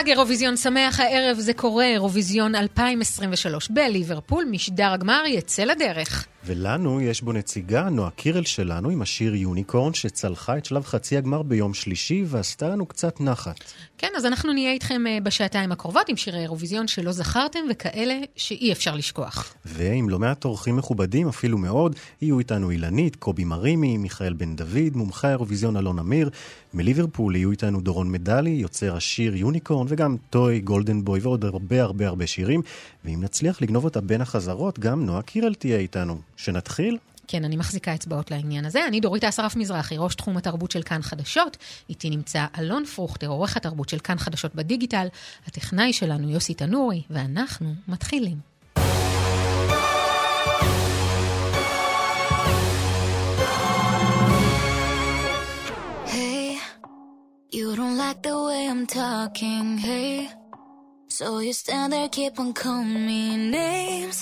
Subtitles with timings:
[0.00, 6.26] חג אירוויזיון שמח, הערב זה קורה, אירוויזיון 2023 בליברפול, משדר הגמר יצא לדרך.
[6.44, 11.42] ולנו יש בו נציגה, נועה קירל שלנו, עם השיר יוניקורן, שצלחה את שלב חצי הגמר
[11.42, 13.60] ביום שלישי ועשתה לנו קצת נחת.
[13.98, 18.72] כן, אז אנחנו נהיה איתכם אה, בשעתיים הקרובות עם שירי אירוויזיון שלא זכרתם וכאלה שאי
[18.72, 19.54] אפשר לשכוח.
[19.64, 24.94] ועם לא מעט אורחים מכובדים, אפילו מאוד, יהיו איתנו אילנית, קובי מרימי, מיכאל בן דוד,
[24.94, 26.30] מומחה האירוויזיון אלון אמיר.
[26.74, 32.06] מליברפול יהיו איתנו דורון מדלי, יוצר השיר יוניקורן, וגם טוי, גולדן בוי ועוד הרבה הרבה
[32.06, 32.62] הרבה שירים.
[33.04, 36.18] ואם נצליח לגנוב אותה בין החזרות, גם נועה קירל תהיה איתנו.
[36.44, 36.98] שנתחיל?
[37.28, 38.86] כן, אני מחזיקה אצבעות לעניין הזה.
[38.86, 41.56] אני דורית אסרף מזרחי, ראש תחום התרבות של כאן חדשות.
[41.88, 45.06] איתי נמצא אלון פרוכטר, עורך התרבות של כאן חדשות בדיגיטל.
[45.46, 48.50] הטכנאי שלנו יוסי תנורי, ואנחנו מתחילים.
[57.58, 60.14] You don't like the way I'm talking, hey.
[61.16, 63.22] So you stand there, keep on calling me
[63.58, 64.18] names.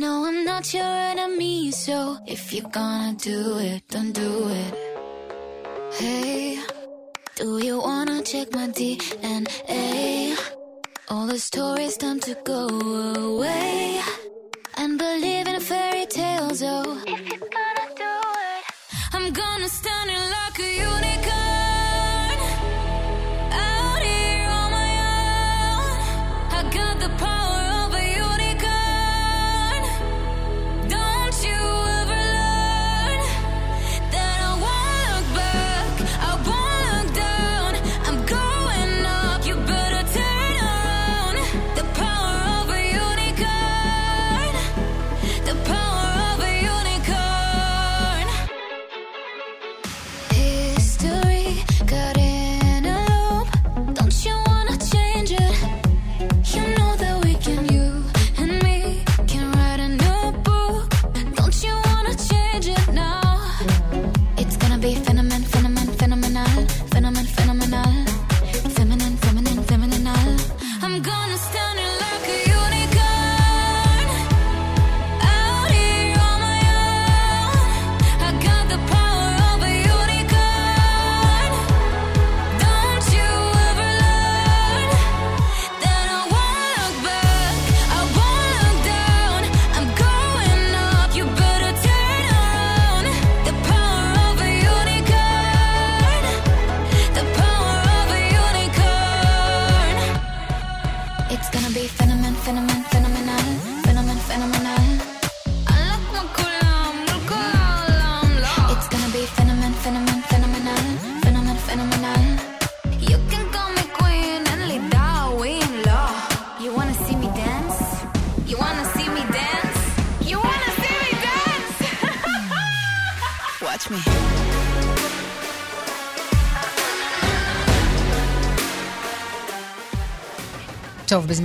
[0.00, 4.74] No, I'm not your enemy, so if you're gonna do it, don't do it.
[5.94, 6.60] Hey,
[7.34, 10.38] do you wanna check my DNA?
[11.08, 14.00] All the stories time to go away
[14.76, 17.02] and believe in fairy tales, oh.
[17.04, 18.14] If you're gonna do
[18.52, 18.64] it,
[19.14, 21.27] I'm gonna stand in like a unicorn.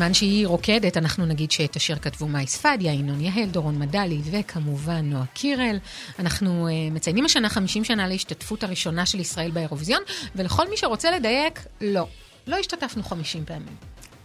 [0.04, 5.06] בזמן שהיא רוקדת, אנחנו נגיד שאת השיר כתבו מאי ספדיה, ינון יהל, דורון מדלי, וכמובן
[5.06, 5.78] נועה קירל.
[6.20, 10.02] אנחנו uh, מציינים השנה 50 שנה להשתתפות הראשונה של ישראל באירוויזיון,
[10.36, 12.08] ולכל מי שרוצה לדייק, לא.
[12.48, 13.76] לא השתתפנו 50 פעמים.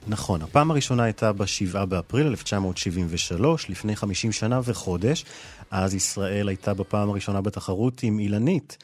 [0.06, 5.24] נכון, הפעם הראשונה הייתה ב-7 באפריל 1973, לפני 50 שנה וחודש.
[5.70, 8.76] אז ישראל הייתה בפעם הראשונה בתחרות עם אילנית,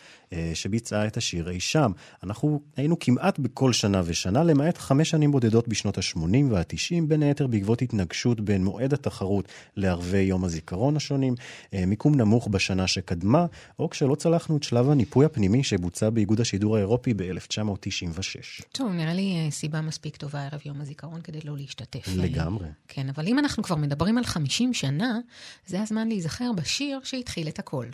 [0.54, 1.92] שביצעה את השיר אי שם.
[2.22, 6.20] אנחנו היינו כמעט בכל שנה ושנה, למעט חמש שנים בודדות בשנות ה-80
[6.50, 11.34] וה-90, בין היתר בעקבות התנגשות בין מועד התחרות לערבי יום הזיכרון השונים,
[11.74, 13.46] אה, מיקום נמוך בשנה שקדמה,
[13.78, 18.64] או כשלא צלחנו את שלב הניפוי הפנימי שבוצע באיגוד השידור האירופי ב-1996.
[18.72, 22.08] טוב, נראה לי אה, סיבה מספיק טובה ערב יום הזיכרון כדי לא להשתתף.
[22.16, 22.68] לגמרי.
[22.88, 25.18] כן, אבל אם אנחנו כבר מדברים על 50 שנה,
[25.66, 27.86] זה הזמן להיזכר בשיר שהתחיל את הכל.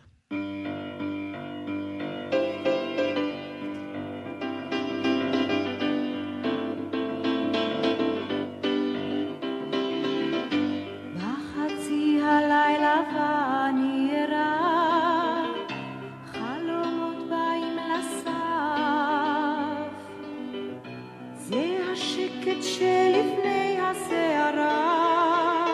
[22.81, 25.67] שלפני הסערה,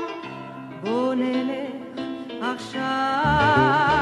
[0.82, 2.00] בוא נלך
[2.43, 3.95] עכשיו.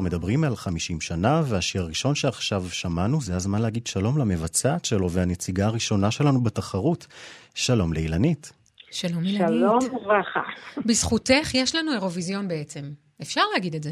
[0.00, 5.10] כבר מדברים על 50 שנה, והשיר הראשון שעכשיו שמענו, זה הזמן להגיד שלום למבצעת שלו
[5.10, 7.06] והנציגה הראשונה שלנו בתחרות.
[7.54, 8.52] שלום לאילנית.
[8.90, 9.48] שלום אילנית.
[9.48, 10.42] שלום וברכה.
[10.86, 12.80] בזכותך יש לנו אירוויזיון בעצם.
[13.22, 13.90] אפשר להגיד את זה.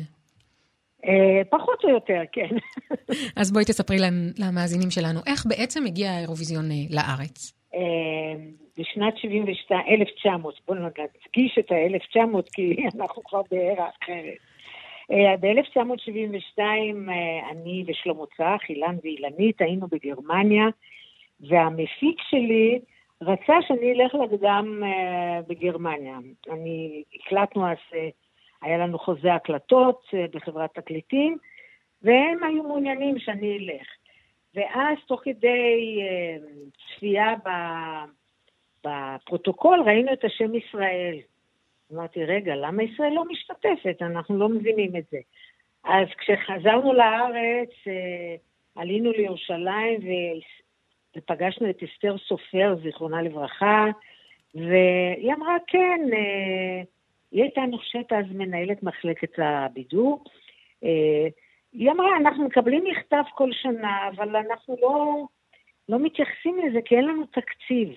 [1.05, 2.56] אה, פחות או יותר, כן.
[3.40, 3.96] אז בואי תספרי
[4.38, 7.52] למאזינים שלנו, איך בעצם הגיע האירוויזיון אה, לארץ?
[7.75, 7.81] אה,
[8.78, 14.48] בשנת 72, 1900, בואו נדגיש את ה-1900, כי אנחנו כבר בארה אחרת.
[15.12, 20.66] אה, ב-1972 אה, אני ושלמה צח, אילן ואילנית, היינו בגרמניה,
[21.40, 22.81] והמפיק שלי
[23.22, 26.19] רצה שאני אלך לקדם אה, בגרמניה.
[26.50, 27.76] אני, הקלטנו אז,
[28.62, 31.37] היה לנו חוזה הקלטות בחברת תקליטים,
[32.02, 33.87] והם היו מעוניינים שאני אלך.
[34.54, 36.00] ואז תוך כדי
[36.78, 37.34] צפייה
[38.84, 41.19] בפרוטוקול ראינו את השם ישראל.
[41.93, 43.96] אמרתי, רגע, למה ישראל לא משתתפת?
[44.00, 45.19] אנחנו לא מבינים את זה.
[45.85, 48.37] אז כשחזרנו לארץ, אה,
[48.76, 50.00] עלינו לירושלים
[51.17, 53.87] ופגשנו את אסתר סופר, זיכרונה לברכה,
[54.55, 56.83] והיא אמרה, כן, אה,
[57.33, 57.76] היא הייתה, אני
[58.11, 60.25] אז מנהלת מחלקת הבידור.
[60.85, 61.28] אה,
[61.73, 65.25] היא אמרה, אנחנו מקבלים מכתב כל שנה, אבל אנחנו לא,
[65.88, 67.88] לא מתייחסים לזה כי אין לנו תקציב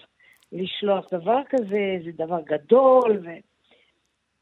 [0.51, 3.19] לשלוח דבר כזה, זה דבר גדול.
[3.23, 3.50] ו...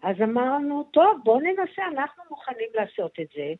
[0.04, 3.54] אז אמרנו, טוב, בואו ננסה, אנחנו מוכנים לעשות את זה.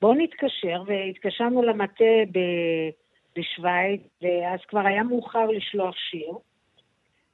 [0.00, 2.04] בואו נתקשר, והתקשרנו למטה
[3.36, 6.32] בשוויץ, ואז כבר היה מאוחר לשלוח שיר.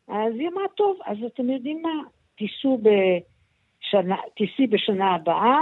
[0.08, 2.02] אז היא אמרה, טוב, אז אתם יודעים מה,
[2.36, 5.60] תיסעו בשנה, תיסעי בשנה הבאה,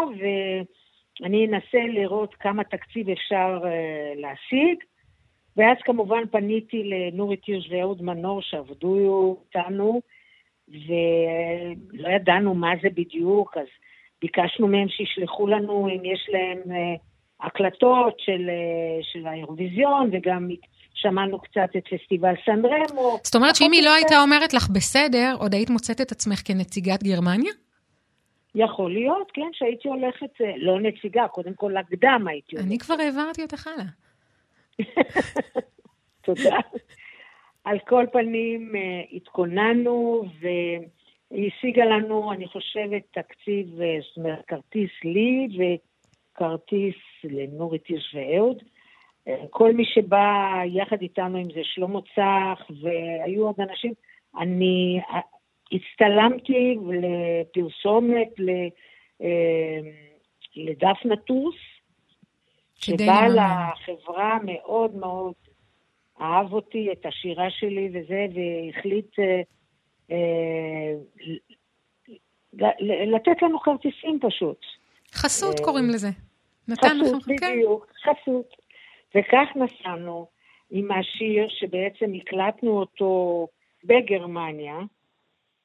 [1.20, 4.84] ואני אנסה לראות כמה תקציב אפשר uh, להשיג.
[5.56, 10.00] ואז כמובן פניתי לנורית הירש ואהוד מנור שעבדו איתנו,
[10.68, 13.66] ולא ידענו מה זה בדיוק, אז
[14.22, 16.94] ביקשנו מהם שישלחו לנו אם יש להם אה,
[17.46, 20.48] הקלטות של, אה, של האירוויזיון, וגם
[20.94, 23.18] שמענו קצת את פסטיבל סן רמו.
[23.22, 27.02] זאת אומרת שאם היא לא הייתה אומרת לך בסדר, עוד היית מוצאת את עצמך כנציגת
[27.02, 27.52] גרמניה?
[28.54, 32.68] יכול להיות, כן, שהייתי הולכת, אה, לא נציגה, קודם כל לקדם הייתי הולכת.
[32.68, 33.84] אני כבר העברתי אותך הלאה.
[36.24, 36.56] תודה.
[37.64, 44.90] על כל פנים, אה, התכוננו והיא השיגה לנו, אני חושבת, תקציב, אה, זאת אומרת, כרטיס
[45.04, 48.62] לי וכרטיס לנורית הירש ואהוד.
[49.28, 53.92] אה, כל מי שבא יחד איתנו, אם זה שלמה צח, והיו עוד אנשים,
[54.38, 55.00] אני
[55.72, 58.28] הצטלמתי לפרסומת
[60.56, 61.54] לדף נטוס,
[62.74, 65.34] שבעל החברה מאוד מאוד
[66.20, 69.42] אהב אותי, את השירה שלי וזה, והחליט אה,
[70.10, 70.94] אה,
[73.06, 74.60] לתת לנו כרטיסים פשוט.
[75.12, 76.08] חסות אה, קוראים לזה.
[76.68, 77.52] נתן חסות, לכם, כן.
[77.52, 77.92] בדיוק.
[78.02, 78.54] חסות.
[79.14, 80.26] וכך נסענו
[80.70, 83.46] עם השיר שבעצם הקלטנו אותו
[83.84, 84.78] בגרמניה,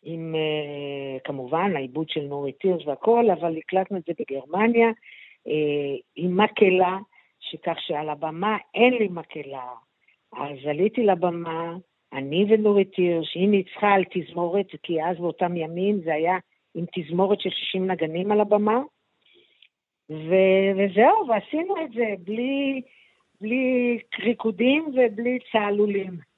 [0.04, 5.52] עם uh, כמובן העיבוד של נורי טירס והכל, אבל הקלטנו את זה בגרמניה, uh,
[6.16, 6.98] עם מקהלה,
[7.40, 9.74] שכך שעל הבמה אין לי מקהלה,
[10.34, 11.78] אז עליתי לבמה,
[12.14, 16.38] אני ונורית הירש, היא ניצחה על תזמורת, כי אז באותם ימים זה היה
[16.76, 18.82] עם תזמורת של 60 נגנים על הבמה,
[20.10, 22.82] ו- וזהו, ועשינו את זה בלי,
[23.42, 26.29] בלי ריקודים ובלי צהלולים.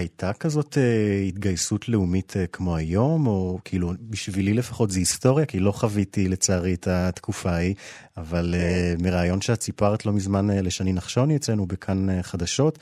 [0.00, 5.60] הייתה כזאת אה, התגייסות לאומית אה, כמו היום, או כאילו, בשבילי לפחות זה היסטוריה, כי
[5.60, 7.74] לא חוויתי לצערי את התקופה ההיא,
[8.16, 8.94] אבל אה.
[9.02, 12.78] מראיון שאת סיפרת לא מזמן אה, לשני נחשוני אצלנו בכאן אה, חדשות,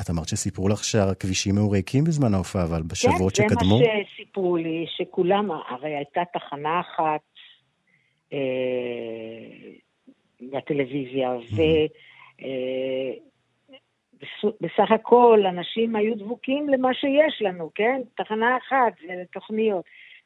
[0.00, 3.78] את אמרת שסיפרו לך שהכבישים היו ריקים בזמן ההופעה, אבל בשבועות כן, שקדמו?
[3.78, 7.20] כן, זה מה שסיפרו לי, שכולם, הרי הייתה תחנה אחת
[8.32, 8.38] אה,
[10.40, 11.52] בטלוויזיה, mm-hmm.
[11.52, 11.92] ובסך
[12.42, 13.31] אה,
[14.90, 18.00] הכל אנשים היו דבוקים למה שיש לנו, כן?
[18.16, 19.84] תחנה אחת, זה תוכניות.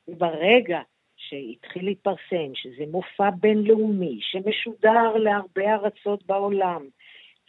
[0.09, 0.81] וברגע
[1.17, 6.83] שהתחיל להתפרסם, שזה מופע בינלאומי, שמשודר להרבה ארצות בעולם,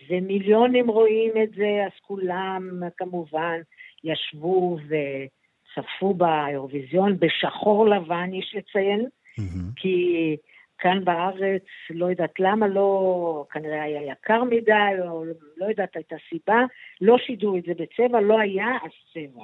[0.10, 3.60] ומיליונים רואים את זה, אז כולם כמובן
[4.04, 9.74] ישבו וצפו באירוויזיון בשחור לבן, יש לציין, mm-hmm.
[9.76, 10.36] כי
[10.80, 15.24] כאן בארץ, לא יודעת למה, לא, כנראה היה יקר מדי, או
[15.58, 16.64] לא יודעת, הייתה סיבה,
[17.02, 19.44] לא שידרו את זה בצבע, לא היה אז צבע.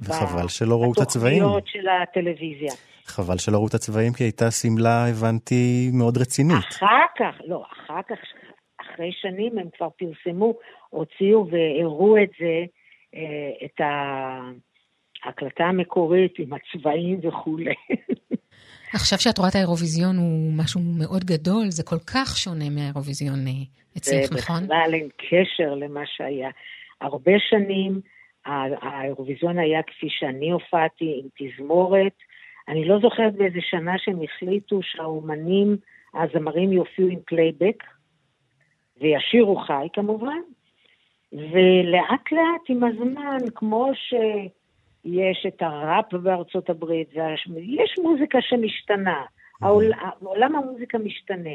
[0.00, 1.42] וחבל שלא ראו את הצבעים.
[1.42, 2.72] בתוכניות של הטלוויזיה.
[3.06, 6.56] חבל שלא ראו את הצבעים, כי הייתה שמלה, הבנתי, מאוד רצינית.
[6.58, 8.18] אחר כך, לא, אחר כך,
[8.80, 10.54] אחרי שנים הם כבר פרסמו,
[10.90, 12.64] הוציאו והראו את זה,
[13.14, 13.80] אה, את
[15.24, 17.74] ההקלטה המקורית עם הצבעים וכולי.
[18.94, 23.52] עכשיו שאת רואה את האירוויזיון הוא משהו מאוד גדול, זה כל כך שונה מהאירוויזיון אה,
[23.96, 24.60] אצלך, נכון?
[24.60, 26.50] זה בכלל אין קשר למה שהיה.
[27.00, 28.00] הרבה שנים
[28.46, 32.12] האירוויזיון היה כפי שאני הופעתי, עם תזמורת.
[32.68, 35.76] אני לא זוכרת באיזה שנה שהם החליטו שהאומנים,
[36.14, 37.84] הזמרים יופיעו עם פלייבק,
[39.00, 40.40] וישירו חי כמובן,
[41.32, 43.90] ולאט לאט עם הזמן, כמו
[45.04, 47.08] שיש את הראפ בארצות הברית,
[47.56, 49.22] יש מוזיקה שמשתנה,
[49.62, 51.54] העול, עולם המוזיקה משתנה,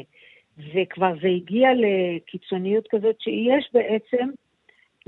[0.58, 4.30] וכבר זה הגיע לקיצוניות כזאת שיש בעצם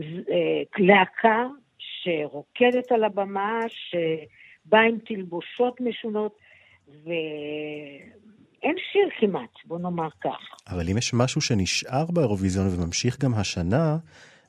[0.01, 1.47] אה, להקה
[1.79, 6.39] שרוקדת על הבמה, שבאה עם תלבושות משונות,
[7.05, 7.11] ו...
[8.63, 10.39] אין שיר כמעט, בוא נאמר כך.
[10.69, 13.97] אבל אם יש משהו שנשאר באירוויזיון וממשיך גם השנה,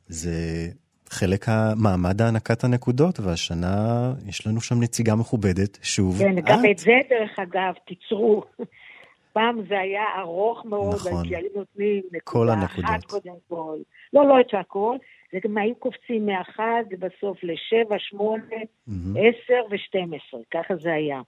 [0.08, 0.68] זה
[1.14, 6.44] חלק המעמד הענקת הנקודות, והשנה יש לנו שם נציגה מכובדת, שוב, כן, את.
[6.46, 8.44] גם את זה, דרך אגב, תיצרו.
[9.34, 11.28] פעם זה היה ארוך מאוד, נכון.
[11.28, 13.78] כי היו נותנים נקודה אחת קודם כל.
[14.14, 14.96] לא, לא את הכל,
[15.32, 18.56] זה גם היו קופצים מאחד בסוף לשבע, שמונה,
[19.16, 21.22] עשר ושתים עשרה, ככה זה היה.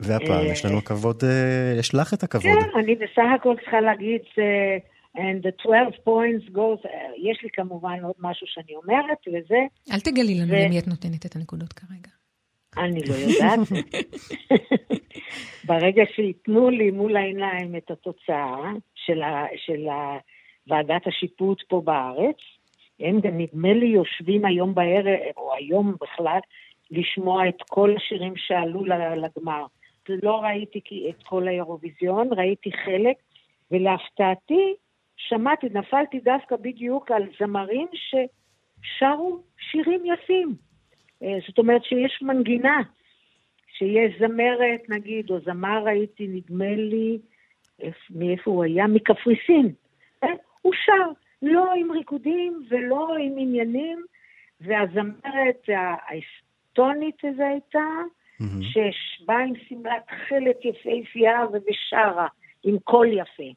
[0.00, 2.44] והפעם יש לנו כבוד, אה, יש לך את הכבוד.
[2.44, 4.20] כן, אני בסך הכל צריכה להגיד,
[5.18, 9.58] and the 12 points goes, אה, יש לי כמובן עוד משהו שאני אומרת, וזה...
[9.92, 12.10] אל תגלי לנו למי את נותנת את הנקודות כרגע.
[12.76, 13.58] אני לא יודעת.
[15.68, 20.18] ברגע שייתנו לי מול העיניים את התוצאה של, ה, של ה,
[20.66, 22.36] ועדת השיפוט פה בארץ,
[23.00, 26.38] הם גם נדמה לי יושבים היום בערב, או היום בכלל,
[26.90, 28.84] לשמוע את כל השירים שעלו
[29.16, 29.64] לגמר.
[30.22, 33.16] לא ראיתי את כל האירוויזיון, ראיתי חלק,
[33.70, 34.74] ולהפתעתי,
[35.18, 40.54] שמעתי, נפלתי דווקא בדיוק על זמרים ששרו שירים יפים.
[41.22, 42.82] אה, זאת אומרת שיש מנגינה,
[43.78, 47.18] שיש זמרת, נגיד, או זמר ראיתי, נדמה לי,
[48.10, 48.86] מאיפה הוא היה?
[48.86, 49.72] מקפריסין.
[50.24, 50.28] אה,
[50.62, 51.10] הוא שר,
[51.42, 54.04] לא עם ריקודים ולא עם עניינים,
[54.60, 57.88] והזמרת האסטונית הזו הייתה,
[58.42, 58.64] mm-hmm.
[59.20, 62.26] שבאה עם שמלת חלת יפהפייה ובשרה,
[62.64, 63.52] עם קול יפה.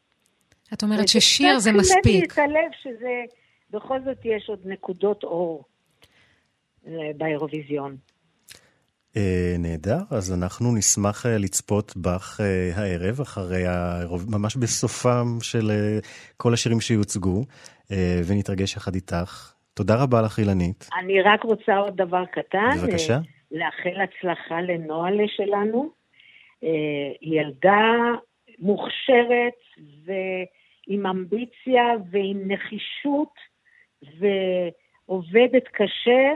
[0.73, 2.21] את אומרת ששיר זה מספיק.
[2.21, 3.23] זה קצת את הלב שזה,
[3.71, 5.63] בכל זאת יש עוד נקודות אור
[6.87, 7.97] אה, באירוויזיון.
[9.13, 14.25] Uh, נהדר, אז אנחנו נשמח uh, לצפות בך uh, הערב, אחרי האירוב...
[14.31, 16.05] ממש בסופם של uh,
[16.37, 17.93] כל השירים שיוצגו, uh,
[18.27, 19.53] ונתרגש יחד איתך.
[19.73, 20.89] תודה רבה לך, אילנית.
[20.99, 22.69] אני רק רוצה עוד דבר קטן.
[22.83, 23.19] בבקשה.
[23.51, 25.89] לאחל הצלחה לנוהלה שלנו.
[27.21, 27.93] היא ילדה
[28.59, 29.59] מוכשרת
[30.87, 33.33] ועם אמביציה ועם נחישות
[34.01, 36.31] ועובדת קשה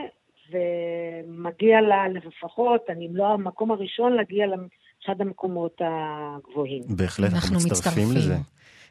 [0.52, 6.84] ומגיע לה לפחות, אני לא המקום הראשון, להגיע לאחד המקומות הגבוהים.
[6.98, 8.36] בהחלט, אנחנו מצטרפים לזה.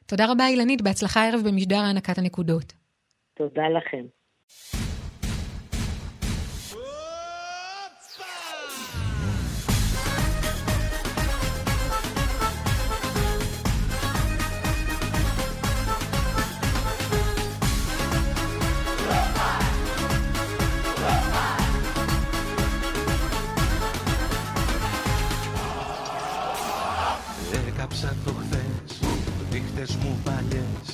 [0.07, 2.73] תודה רבה, אילנית, בהצלחה הערב במשדר הענקת הנקודות.
[3.35, 4.05] תודה לכם.
[29.85, 30.87] καρδιές μου παλιές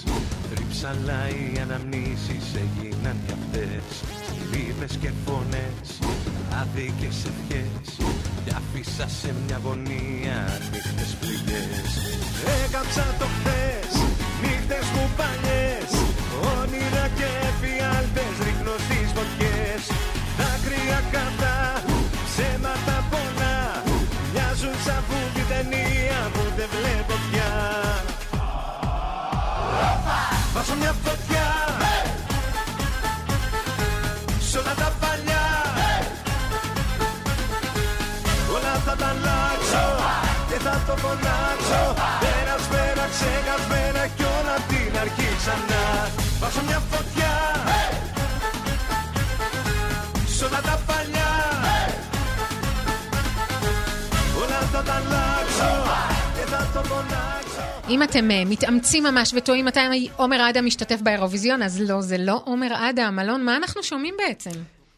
[0.56, 3.86] Ρίψαλα οι αναμνήσεις έγιναν κι αυτές.
[4.50, 5.86] Λίδες και φωνές,
[6.60, 7.86] άδικες ευχές.
[8.44, 10.38] Κι άφησα σε μια γωνία
[10.72, 11.88] νύχτες πληγές.
[12.62, 13.90] Έκαψα το χθες,
[14.42, 15.90] νύχτες μου παλιές.
[16.58, 19.82] Όνειρα και εφιάλτες ρίχνω στις φωτιές.
[20.38, 21.39] Δάκρυα κάτω
[30.70, 31.46] Βάζω μια φωτιά.
[34.48, 35.44] Σ' όλα τα παλιά.
[38.54, 39.86] Όλα θα τα αλλάξω
[40.48, 41.82] Και θα το φωνάξω.
[42.22, 45.84] Περασμένα, ξεχασμένα Κι όλα απ' την αρχή ξανά.
[46.40, 47.34] Βάζω μια φωτιά.
[50.34, 51.32] Σ' όλα τα παλιά.
[54.42, 55.70] Όλα θα τα αλλάξω
[56.36, 57.49] Και θα το φωνάξω
[57.90, 62.42] אם אתם אה, מתאמצים ממש ותוהים מתי עומר אדם משתתף באירוויזיון, אז לא, זה לא
[62.44, 63.18] עומר אדם.
[63.18, 64.50] אלון, מה אנחנו שומעים בעצם?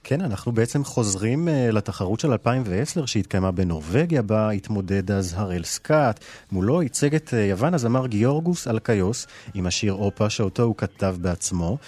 [0.05, 6.25] כן, אנחנו בעצם חוזרים uh, לתחרות של 2010 שהתקיימה בנורבגיה, בה התמודד אז הראל סקאט.
[6.53, 11.79] מולו ייצג את uh, יוון הזמר גיורגוס אלקיוס עם השיר אופה שאותו הוא כתב בעצמו.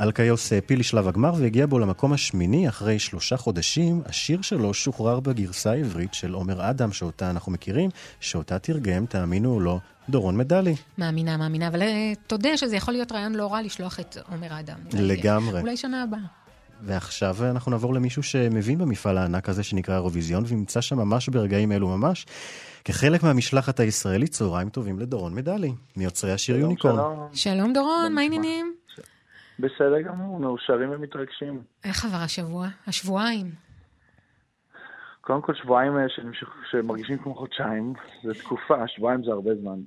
[0.00, 4.02] אלקיוס העפיל לשלב הגמר והגיע בו למקום השמיני אחרי שלושה חודשים.
[4.06, 9.60] השיר שלו שוחרר בגרסה העברית של עומר אדם, שאותה אנחנו מכירים, שאותה תרגם, תאמינו או
[9.60, 10.74] לא, דורון מדלי.
[10.98, 14.78] מאמינה, מאמינה, אבל אה, תודה שזה יכול להיות רעיון לא רע לשלוח את עומר אדם.
[14.92, 15.60] אולי- לגמרי.
[15.60, 16.20] אולי שנה הבאה.
[16.82, 21.88] ועכשיו אנחנו נעבור למישהו שמבין במפעל הענק הזה שנקרא אירוויזיון, ונמצא שם ממש ברגעים אלו
[21.88, 22.26] ממש.
[22.84, 26.94] כחלק מהמשלחת הישראלית, צהריים טובים לדורון מדלי, מיוצרי השיר יוניקורן.
[26.94, 27.28] שלום.
[27.32, 28.20] שלום דורון, מה?
[28.20, 28.74] העניינים?
[29.58, 31.62] בסדר גמור, מאושרים ומתרגשים.
[31.84, 32.66] איך עבר השבוע?
[32.86, 33.46] השבועיים.
[35.20, 36.06] קודם כל שבועיים אה,
[36.70, 37.92] שמרגישים כמו חודשיים,
[38.24, 39.78] זה תקופה, שבועיים זה הרבה זמן.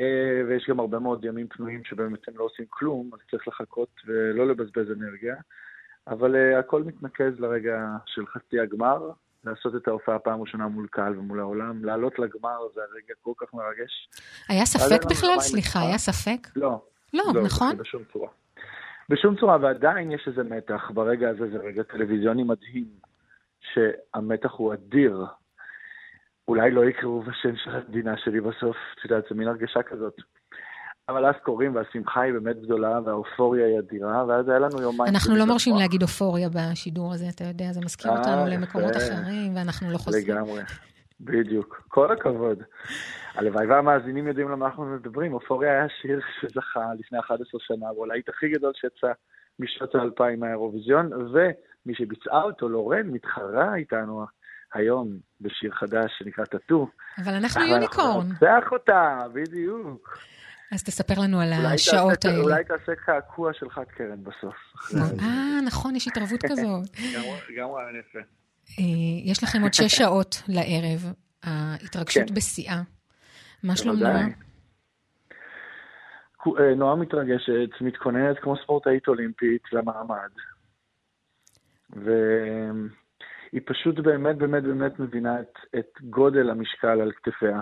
[0.00, 3.88] אה, ויש גם הרבה מאוד ימים פנויים שבאמת הם לא עושים כלום, אז צריך לחכות
[4.06, 5.34] ולא לבזבז אנרגיה.
[6.06, 9.10] אבל אה, הכל מתנקז לרגע של חצי הגמר,
[9.44, 13.54] לעשות את ההופעה פעם ראשונה מול קהל ומול העולם, לעלות לגמר זה הרגע כל כך
[13.54, 14.08] מרגש.
[14.48, 15.40] היה ספק בכלל?
[15.40, 15.80] סליחה.
[15.80, 16.48] היה ספק?
[16.56, 16.82] לא.
[17.14, 17.76] לא, נכון?
[17.76, 18.28] בשום צורה.
[19.08, 20.90] בשום צורה, ועדיין יש איזה מתח.
[20.94, 22.86] ברגע הזה זה רגע טלוויזיוני מדהים,
[23.60, 25.24] שהמתח הוא אדיר.
[26.48, 30.14] אולי לא יקראו בשם של המדינה שלי בסוף, את יודעת, זה מין הרגשה כזאת.
[31.08, 35.14] אבל אז קוראים, והשמחה היא באמת גדולה, והאופוריה היא אדירה, ואז היה לנו יומיים...
[35.14, 35.76] אנחנו לא מרשים.
[35.76, 38.96] להגיד אופוריה בשידור הזה, אתה יודע, זה מזכיר אה, אותנו למקומות.
[38.96, 40.24] אחרים, ואנחנו לא חוזרים.
[40.24, 40.62] לגמרי,
[41.20, 41.82] בדיוק.
[41.88, 42.62] כל הכבוד.
[43.34, 45.34] הלוואי והמאזינים יודעים למה אנחנו מדברים.
[45.34, 49.12] אופוריה היה שיר שזכה לפני 11 שנה, והלהיט הכי גדול שיצא
[49.58, 54.26] משנות האלפיים מהאירוויזיון, ומי שביצעה אותו, לורן, מתחרה איתנו
[54.74, 55.08] היום
[55.40, 56.88] בשיר חדש שנקרא טאטו.
[57.18, 60.18] אבל אנחנו אבל יוניקורן, ננצח אותה, בדיוק.
[60.72, 62.38] אז תספר לנו על השעות האלה.
[62.38, 64.54] אולי תעשה קעקוע של חד קרן בסוף.
[65.20, 66.88] אה, נכון, יש התערבות כזאת.
[67.56, 68.18] גם רעיון יפה.
[68.78, 68.84] אה,
[69.24, 72.34] יש לכם עוד שש שעות לערב, ההתרגשות כן.
[72.34, 72.82] בשיאה.
[73.62, 73.96] מה שלום.
[73.96, 74.26] נועה?
[76.58, 80.30] אה, נועה מתרגשת, מתכוננת כמו ספורטאית אולימפית למעמד.
[81.90, 87.60] והיא פשוט באמת באמת באמת מבינה את, את גודל המשקל על כתפיה.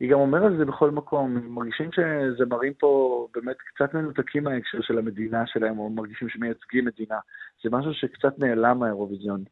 [0.00, 4.98] היא גם אומרת את זה בכל מקום, מרגישים שזמרים פה באמת קצת מנותקים מההקשר של
[4.98, 7.18] המדינה שלהם, או מרגישים שמייצגים מדינה.
[7.64, 9.44] זה משהו שקצת נעלם מהאירוויזיון.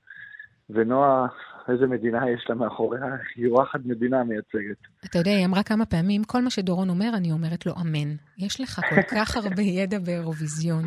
[0.70, 1.26] ונועה,
[1.68, 3.02] איזה מדינה יש לה מאחוריה,
[3.36, 4.76] היא וואחד מדינה מייצגת.
[5.04, 8.14] אתה יודע, היא אמרה כמה פעמים, כל מה שדורון אומר, אני אומרת לו אמן.
[8.38, 10.84] יש לך כל כך הרבה ידע באירוויזיון.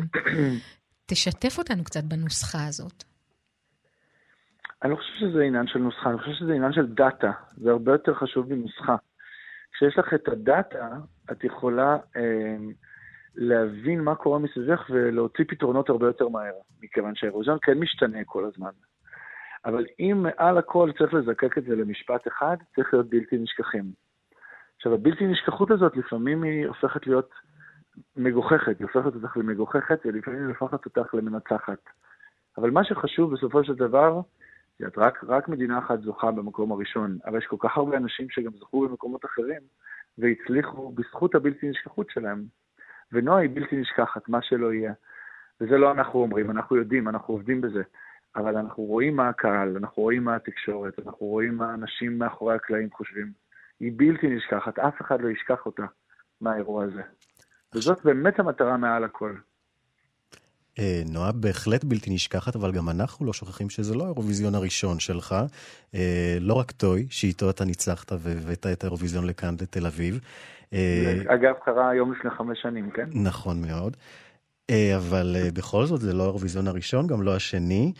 [1.06, 3.04] תשתף אותנו קצת בנוסחה הזאת.
[4.82, 7.32] אני לא חושב שזה עניין של נוסחה, אני חושב שזה עניין של דאטה.
[7.56, 8.96] זה הרבה יותר חשוב מנוסחה.
[9.72, 10.88] כשיש לך את הדאטה,
[11.32, 12.56] את יכולה אה,
[13.34, 18.70] להבין מה קורה מסביבך ולהוציא פתרונות הרבה יותר מהר, מכיוון שהאירוזיון כן משתנה כל הזמן.
[19.64, 23.84] אבל אם מעל הכל צריך לזקק את זה למשפט אחד, צריך להיות בלתי נשכחים.
[24.76, 27.30] עכשיו, הבלתי נשכחות הזאת, לפעמים היא הופכת להיות
[28.16, 31.78] מגוחכת, היא הופכת אותך למגוחכת, ולפעמים היא הופכת אותך למנצחת.
[32.58, 34.20] אבל מה שחשוב בסופו של דבר,
[34.78, 38.30] זה את רק, רק מדינה אחת זוכה במקום הראשון, אבל יש כל כך הרבה אנשים
[38.30, 39.60] שגם זכו במקומות אחרים,
[40.18, 42.44] והצליחו בזכות הבלתי נשכחות שלהם.
[43.12, 44.92] ונועה היא בלתי נשכחת, מה שלא יהיה.
[45.60, 47.82] וזה לא אנחנו אומרים, אנחנו יודעים, אנחנו עובדים בזה.
[48.36, 52.88] אבל אנחנו רואים מה הקהל, אנחנו רואים מה התקשורת, אנחנו רואים מה האנשים מאחורי הקלעים
[52.92, 53.32] חושבים.
[53.80, 55.82] היא בלתי נשכחת, אף אחד לא ישכח אותה
[56.40, 57.02] מהאירוע הזה.
[57.74, 59.34] וזאת באמת המטרה מעל הכל.
[60.78, 65.34] אה, נועה בהחלט בלתי נשכחת, אבל גם אנחנו לא שוכחים שזה לא האירוויזיון הראשון שלך.
[65.94, 70.20] אה, לא רק טוי, שאיתו אתה ניצחת והבאת את האירוויזיון לכאן, לתל אביב.
[70.72, 73.08] אה, אגב, קרה היום לפני חמש שנים, כן?
[73.14, 73.96] נכון מאוד.
[74.70, 77.92] אה, אבל אה, בכל זאת, זה לא האירוויזיון הראשון, גם לא השני.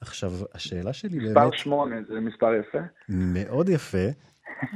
[0.00, 2.78] עכשיו, השאלה שלי מספר באמת שמונה זה מספר יפה.
[3.08, 3.98] מאוד יפה.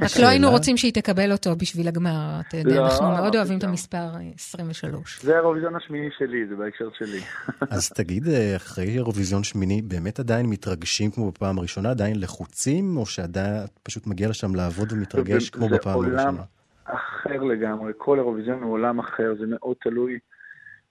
[0.02, 3.38] רק לא היינו רוצים שהיא תקבל אותו בשביל הגמר, אתה יודע, לא, אנחנו מאוד לא
[3.38, 3.70] אוהבים את פתאום.
[3.70, 5.20] המספר אה, 23.
[5.22, 7.20] זה האירוויזיון השמיני שלי, זה בהקשר שלי.
[7.76, 11.90] אז תגיד, אה, אחרי אירוויזיון שמיני, באמת עדיין מתרגשים כמו בפעם הראשונה?
[11.90, 16.42] עדיין לחוצים, או שעדיין פשוט מגיע לשם לעבוד ומתרגש זה- כמו זה בפעם עולם הראשונה?
[16.84, 20.18] אחר לגמרי, כל אירוויזיון הוא עולם אחר, זה מאוד תלוי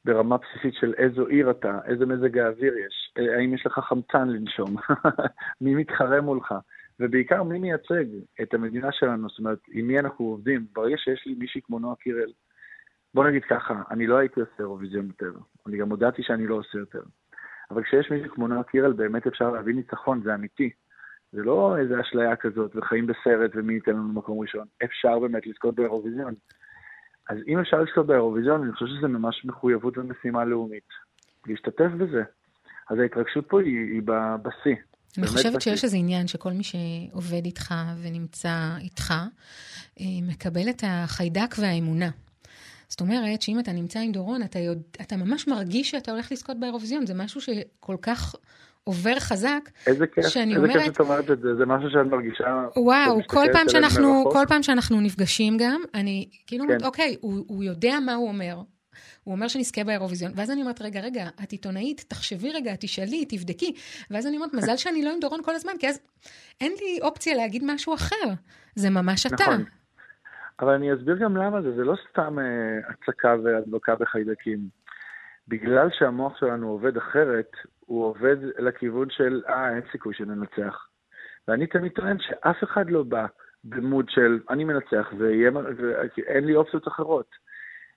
[0.06, 4.76] ברמה בסיסית של איזו עיר אתה, איזה מזג האוויר יש, האם יש לך חמצן לנשום,
[5.62, 6.54] מי מתחרה מולך,
[7.00, 8.06] ובעיקר מי מייצג
[8.42, 10.66] את המדינה שלנו, זאת אומרת, עם מי אנחנו עובדים.
[10.74, 12.32] ברגע שיש לי מישהי כמו נועה קירל,
[13.14, 15.32] בוא נגיד ככה, אני לא הייתי עושה אירוויזיון יותר,
[15.68, 17.02] אני גם הודעתי שאני לא עושה יותר.
[17.72, 20.70] אבל כשיש מישהי כמו נועה קירל, באמת אפשר להביא ניצחון, זה אמיתי.
[21.32, 24.68] זה לא איזה אשליה כזאת, וחיים בסרט ומי ייתן לנו מקום ראשון.
[24.84, 26.34] אפשר באמת לזכות באירוויזיון.
[27.30, 30.88] אז אם אפשר לזכות באירוויזיון, אני חושב שזה ממש מחויבות ומשימה לאומית.
[31.48, 32.24] להשתתף בזה.
[32.90, 34.02] אז ההתרגשות פה היא, היא
[34.42, 34.76] בשיא.
[35.18, 35.62] אני חושבת.
[35.62, 39.14] שיש איזה עניין שכל מי שעובד איתך ונמצא איתך,
[40.00, 42.10] אה, מקבל את החיידק והאמונה.
[42.88, 46.60] זאת אומרת שאם אתה נמצא עם דורון, אתה, יודע, אתה ממש מרגיש שאתה הולך לזכות
[46.60, 47.06] באירוויזיון.
[47.06, 48.36] זה משהו שכל כך
[48.84, 52.06] עובר חזק, איזה כיף, שאני איזה כיף אומרת- שאת אומרת את זה, זה משהו שאת
[52.06, 52.66] מרגישה...
[52.78, 54.30] וואו, כל פעם שאנחנו.
[54.32, 56.86] כל פעם שאנחנו נפגשים גם, אני כאילו אומרת, כן.
[56.86, 58.56] אוקיי, הוא, הוא יודע מה הוא אומר.
[59.24, 63.74] הוא אומר שנזכה באירוויזיון, ואז אני אומרת, רגע, רגע, את עיתונאית, תחשבי רגע, תשאלי, תבדקי.
[64.12, 66.00] ואז אני אומרת, מזל שאני לא עם דורון כל הזמן, כי אז
[66.62, 68.30] אין לי אופציה להגיד משהו אחר.
[68.76, 69.36] זה ממש אתה.
[69.36, 69.64] נכון.
[70.60, 72.46] אבל אני אסביר גם למה זה, זה לא סתם אה,
[72.90, 74.60] הצקה והדבקה בחיידקים.
[75.48, 77.52] בגלל שהמוח שלנו עובד אחרת,
[77.90, 80.88] הוא עובד לכיוון של, אה, אין סיכוי שננצח.
[81.48, 83.26] ואני תמיד טוען שאף אחד לא בא
[83.64, 87.36] במוד של, אני מנצח ואין לי אופציות אחרות.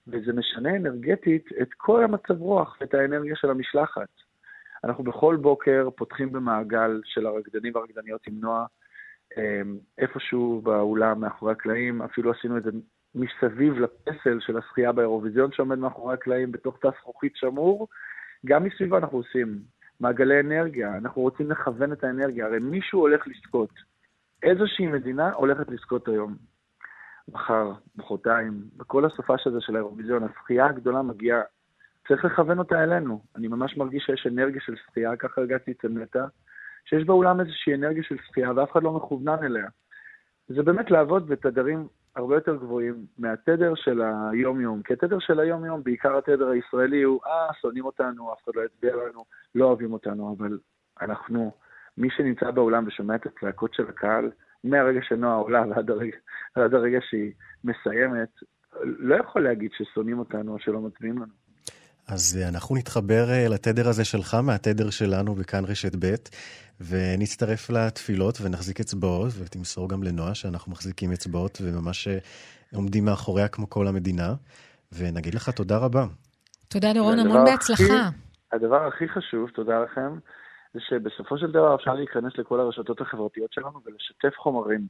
[0.07, 4.09] וזה משנה אנרגטית את כל המצב רוח ואת האנרגיה של המשלחת.
[4.83, 8.65] אנחנו בכל בוקר פותחים במעגל של הרקדנים והרקדניות עם נועה,
[9.37, 12.71] אמ, איפשהו באולם, מאחורי הקלעים, אפילו עשינו את זה
[13.15, 17.87] מסביב לפסל של השחייה באירוויזיון שעומד מאחורי הקלעים, בתוך תא זכוכית שמור.
[18.45, 19.59] גם מסביבו אנחנו עושים
[20.03, 23.69] מעגלי אנרגיה, אנחנו רוצים לכוון את האנרגיה, הרי מישהו הולך לזכות.
[24.43, 26.35] איזושהי מדינה הולכת לזכות היום.
[27.27, 31.41] מחר, מחרתיים, בכל הסופש הזה של האירוויזיון, השחייה הגדולה מגיעה,
[32.07, 33.21] צריך לכוון אותה אלינו.
[33.35, 36.25] אני ממש מרגיש שיש אנרגיה של שחייה, ככה הרגשתי אצל נטע,
[36.85, 39.67] שיש באולם איזושהי אנרגיה של שחייה ואף אחד לא מכוונן אליה.
[40.47, 44.81] זה באמת לעבוד בתדרים הרבה יותר גבוהים מהתדר של היום-יום.
[44.81, 48.95] כי התדר של היום-יום, בעיקר התדר הישראלי, הוא, אה, שונאים אותנו, אף אחד לא יצביע
[48.95, 50.59] לנו, לא אוהבים אותנו, אבל
[51.01, 51.51] אנחנו,
[51.97, 54.31] מי שנמצא באולם ושומע את הצעקות של הקהל,
[54.63, 56.17] מהרגע שנועה עולה ועד הרגע,
[56.55, 57.31] ועד הרגע שהיא
[57.63, 58.29] מסיימת,
[58.83, 61.42] לא יכול להגיד ששונאים אותנו או שלא מצביעים לנו.
[62.07, 66.15] אז אה, אנחנו נתחבר אה, לתדר הזה שלך מהתדר שלנו בכאן רשת ב',
[66.89, 72.17] ונצטרף לתפילות ונחזיק אצבעות, ותמסור גם לנועה שאנחנו מחזיקים אצבעות וממש אה,
[72.75, 74.33] עומדים מאחוריה כמו כל המדינה,
[74.97, 76.05] ונגיד לך תודה רבה.
[76.67, 78.09] תודה, דורון, המון הכי- בהצלחה.
[78.53, 80.17] הדבר הכי חשוב, תודה לכם,
[80.73, 84.87] זה שבסופו של דבר אפשר להיכנס לכל הרשתות החברתיות שלנו ולשתף חומרים,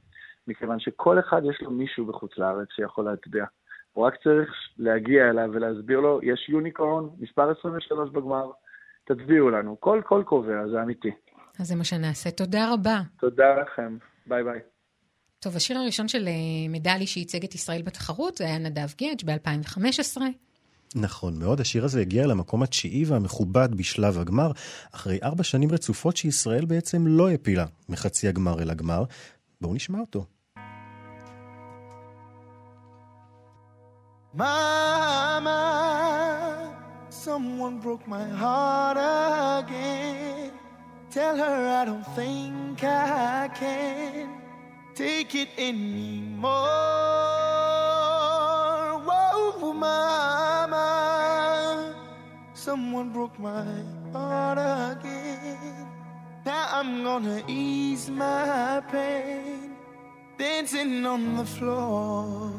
[0.48, 3.46] מכיוון שכל אחד יש לו מישהו בחוץ לארץ שיכול להצביע.
[3.94, 8.52] הוא רק צריך להגיע אליו ולהסביר לו, יש יוניקורן, מספר 23 בגמר,
[9.06, 9.78] תצביעו לנו.
[9.80, 11.12] כל קול קובע, זה אמיתי.
[11.60, 12.32] אז זה מה שנעשה.
[12.32, 13.02] תודה רבה.
[13.20, 14.60] תודה לכם, ביי ביי.
[15.40, 16.34] טוב, השיר הראשון של אה,
[16.70, 20.22] מדלי שייצג את ישראל בתחרות, זה היה נדב גדג' ב-2015.
[20.96, 24.52] נכון מאוד, השיר הזה הגיע למקום התשיעי והמכובד בשלב הגמר,
[24.96, 29.04] אחרי ארבע שנים רצופות שישראל בעצם לא העפילה מחצי הגמר אל הגמר.
[29.62, 30.26] בואו נשמע אותו.
[34.36, 35.54] Mama,
[37.10, 38.98] someone broke my heart
[39.64, 40.52] again.
[41.12, 44.30] Tell her I don't think I can
[44.96, 46.50] take it anymore.
[49.06, 50.80] Whoa, Mama,
[52.56, 53.68] someone broke my
[54.12, 54.58] heart
[54.98, 55.88] again.
[56.44, 59.76] Now I'm gonna ease my pain,
[60.40, 62.50] dancing on the floor.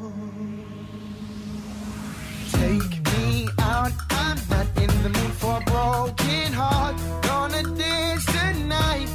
[3.75, 6.95] Out, I'm not in the mood for a broken heart.
[7.29, 9.09] Gonna dance tonight,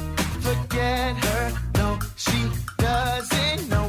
[0.45, 1.43] forget her.
[1.79, 2.39] No, she
[2.77, 3.87] doesn't know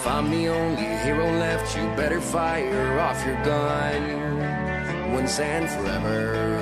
[0.00, 6.56] If I'm the only hero left, you better fire off your gun once and forever.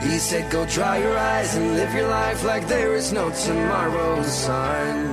[0.00, 4.22] He said, Go dry your eyes and live your life like there is no tomorrow,
[4.22, 5.12] sun.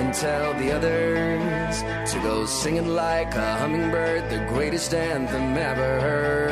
[0.00, 6.43] And tell the others to go singing like a hummingbird, the greatest anthem ever heard.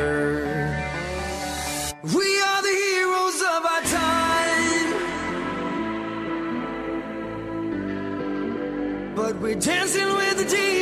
[9.59, 10.72] dancing with the demon.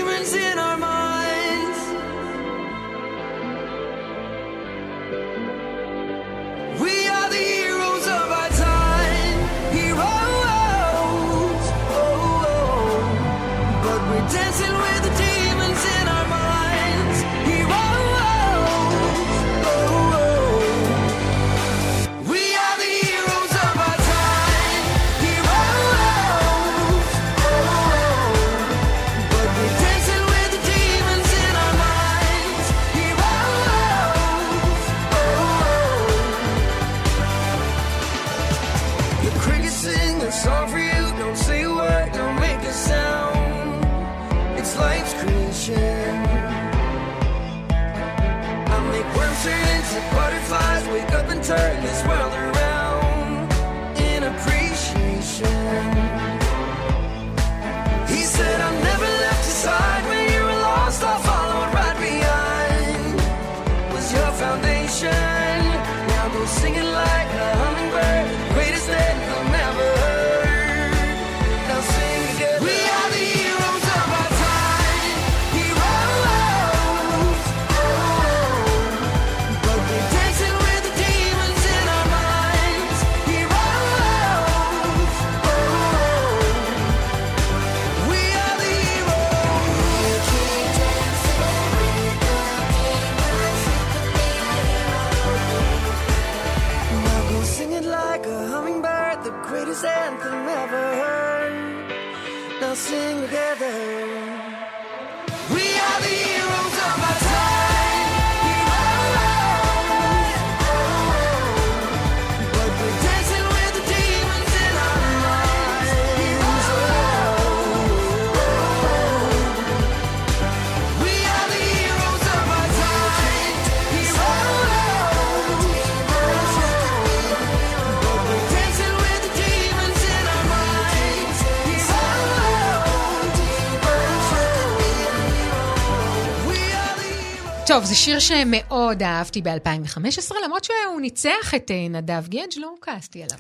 [137.74, 143.24] טוב, זה שיר שמאוד אהבתי ב-2015, למרות שהוא ניצח את אה, נדב גדג', לא כעסתי
[143.24, 143.38] עליו.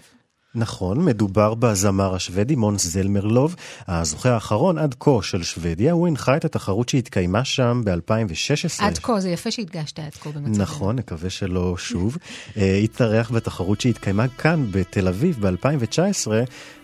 [0.56, 3.56] נכון, מדובר בזמר השוודי מונס זלמרלוב.
[3.88, 8.84] הזוכה האחרון עד כה של שוודיה, הוא הנחה את התחרות שהתקיימה שם ב-2016.
[8.84, 10.62] עד כה, זה יפה שהדגשת עד כה במצב.
[10.62, 12.17] נכון, נקווה שלא שוב.
[12.58, 16.28] אה, התארח בתחרות שהתקיימה כאן, בתל אביב, ב-2019,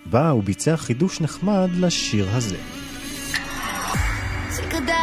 [0.05, 2.57] בה הוא ביצע חידוש נחמד לשיר הזה.
[4.55, 4.96] שקדם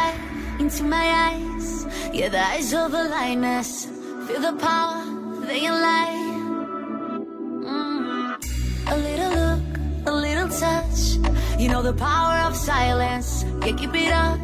[0.65, 1.85] into my eyes.
[2.11, 3.85] Yeah, the eyes of a lioness.
[4.25, 5.03] Feel the power,
[5.45, 6.17] they can lie.
[7.69, 8.33] Mm.
[8.93, 9.65] A little look,
[10.07, 11.01] a little touch.
[11.61, 13.45] You know the power of silence.
[13.63, 14.39] Yeah, keep it up,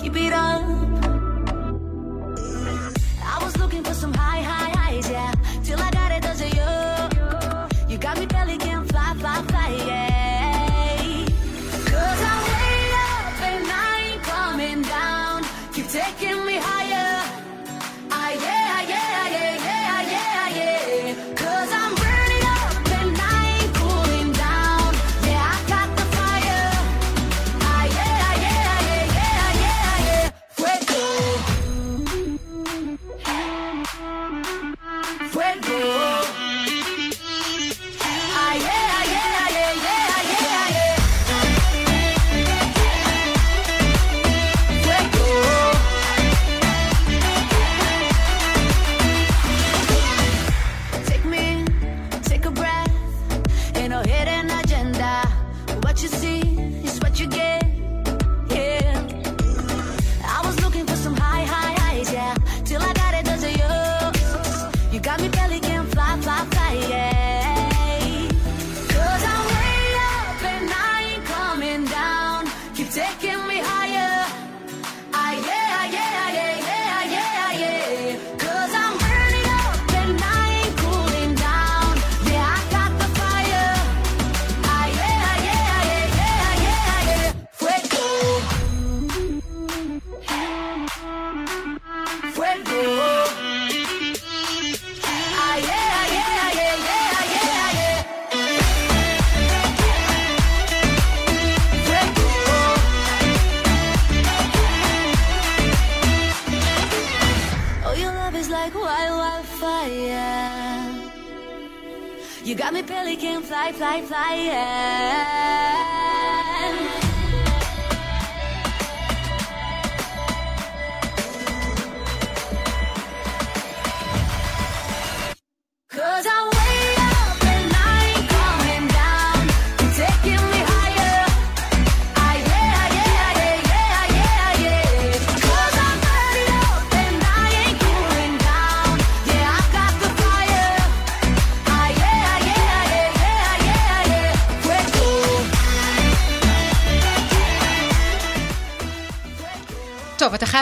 [0.00, 0.62] keep it up.
[3.34, 5.32] I was looking for some high, high highs, yeah.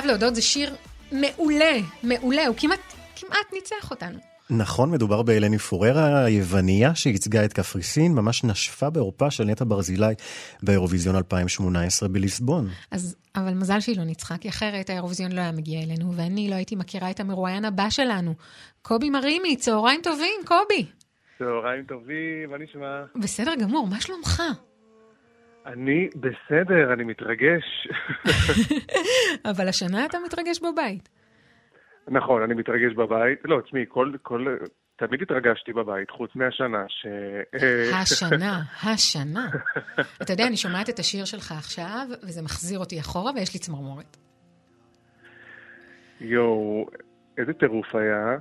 [0.06, 0.74] להודות, זה שיר
[1.12, 2.80] מעולה, מעולה, הוא כמעט,
[3.16, 4.18] כמעט ניצח אותנו.
[4.50, 10.14] נכון, מדובר בהלני פוררה היווניה שייצגה את קפריסין, ממש נשפה בעורפה של נטע ברזילי
[10.62, 12.68] באירוויזיון 2018 בליסבון.
[12.90, 16.54] אז, אבל מזל שהיא לא ניצחה, כי אחרת האירוויזיון לא היה מגיע אלינו, ואני לא
[16.54, 18.34] הייתי מכירה את המרואיין הבא שלנו.
[18.82, 20.86] קובי מרימי, צהריים טובים, קובי.
[21.38, 23.04] צהריים טובים, מה נשמע?
[23.22, 24.42] בסדר גמור, מה שלומך?
[25.66, 27.88] אני בסדר, אני מתרגש.
[29.50, 31.08] אבל השנה אתה מתרגש בבית.
[32.08, 33.38] נכון, אני מתרגש בבית.
[33.44, 34.56] לא, תשמעי, כל, כל...
[34.96, 37.06] תמיד התרגשתי בבית, חוץ מהשנה ש...
[37.94, 38.62] השנה,
[38.92, 39.48] השנה.
[40.22, 44.16] אתה יודע, אני שומעת את השיר שלך עכשיו, וזה מחזיר אותי אחורה, ויש לי צמרמורת.
[46.20, 46.86] יואו,
[47.38, 48.36] איזה טירוף היה.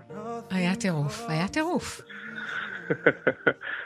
[0.49, 2.01] היה טירוף, היה טירוף.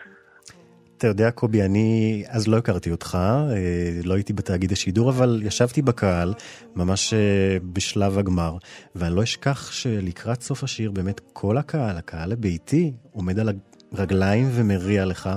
[1.00, 3.56] אתה יודע, קובי, אני אז לא הכרתי אותך, אה,
[4.04, 6.34] לא הייתי בתאגיד השידור, אבל ישבתי בקהל,
[6.76, 8.58] ממש אה, בשלב הגמר,
[8.96, 13.50] ואני לא אשכח שלקראת סוף השיר, באמת כל הקהל, הקהל הביתי, עומד על
[13.92, 15.30] הרגליים ומריע לך.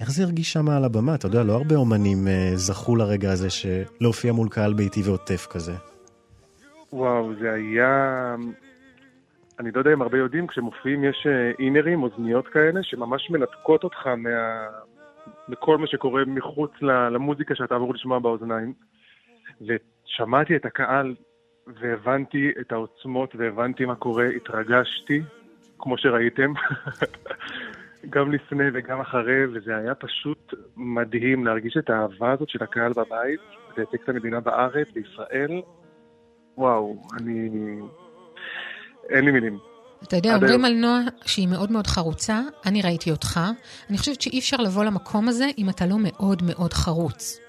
[0.00, 1.14] איך זה הרגיש שם על הבמה?
[1.14, 5.46] אתה יודע, לא הרבה אומנים אה, זכו לרגע הזה של להופיע מול קהל ביתי ועוטף
[5.50, 5.74] כזה.
[6.92, 8.34] וואו, זה היה...
[9.60, 14.06] אני לא יודע אם הרבה יודעים, כשמופיעים יש אה, אינרים, אוזניות כאלה, שממש מנתקות אותך
[14.06, 14.66] מה...
[15.48, 18.72] מכל מה שקורה מחוץ למוזיקה שאתה אמור לשמוע באוזניים.
[19.60, 21.14] ושמעתי את הקהל
[21.66, 25.22] והבנתי את העוצמות והבנתי מה קורה, התרגשתי,
[25.78, 26.52] כמו שראיתם,
[28.14, 33.40] גם לפני וגם אחרי, וזה היה פשוט מדהים להרגיש את האהבה הזאת של הקהל בבית,
[33.76, 35.62] לייצג את המדינה בארץ, בישראל.
[36.56, 37.50] וואו, אני...
[39.10, 39.58] אין לי מילים.
[40.02, 40.64] אתה יודע, אומרים.
[40.64, 43.40] על נועה שהיא מאוד מאוד חרוצה, אני ראיתי אותך.
[43.90, 47.40] אני חושבת שאי אפשר לבוא למקום הזה אם אתה לא מאוד מאוד חרוץ.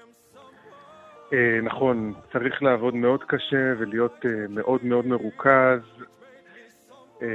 [1.32, 5.80] אה, נכון, צריך לעבוד מאוד קשה ולהיות אה, מאוד מאוד מרוכז.
[7.22, 7.28] אה,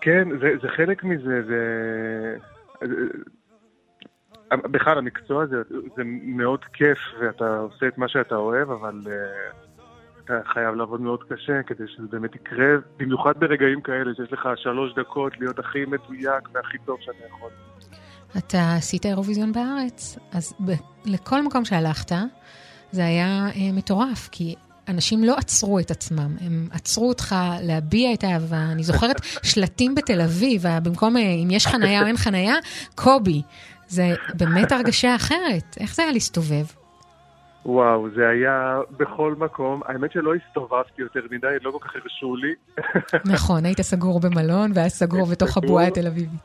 [0.00, 1.60] כן, זה, זה חלק מזה, זה...
[2.82, 5.56] אה, בכלל, המקצוע הזה
[5.96, 9.50] זה מאוד כיף ואתה עושה את מה שאתה אוהב, אבל אה,
[10.24, 12.66] אתה חייב לעבוד מאוד קשה כדי שזה באמת יקרה,
[12.96, 17.50] במיוחד ברגעים כאלה שיש לך שלוש דקות להיות הכי מדויק והכי טוב שאתה יכול.
[18.38, 20.72] אתה עשית אירוויזיון בארץ, אז ב-
[21.04, 22.12] לכל מקום שהלכת,
[22.90, 24.54] זה היה אה, מטורף, כי
[24.88, 28.62] אנשים לא עצרו את עצמם, הם עצרו אותך להביע את האהבה.
[28.72, 29.16] אני זוכרת
[29.50, 32.54] שלטים בתל אביב, ה- במקום אה, אם יש חנייה או אין חנייה,
[32.94, 33.42] קובי.
[33.88, 34.04] זה
[34.34, 35.76] באמת הרגשה אחרת.
[35.80, 36.64] איך זה היה להסתובב?
[37.66, 39.80] וואו, זה היה בכל מקום.
[39.86, 42.54] האמת שלא הסתובבתי יותר מדי, לא כל כך הרשו לי.
[43.32, 46.40] נכון, היית סגור במלון ואז סגור בתוך הבועה התל אביבית.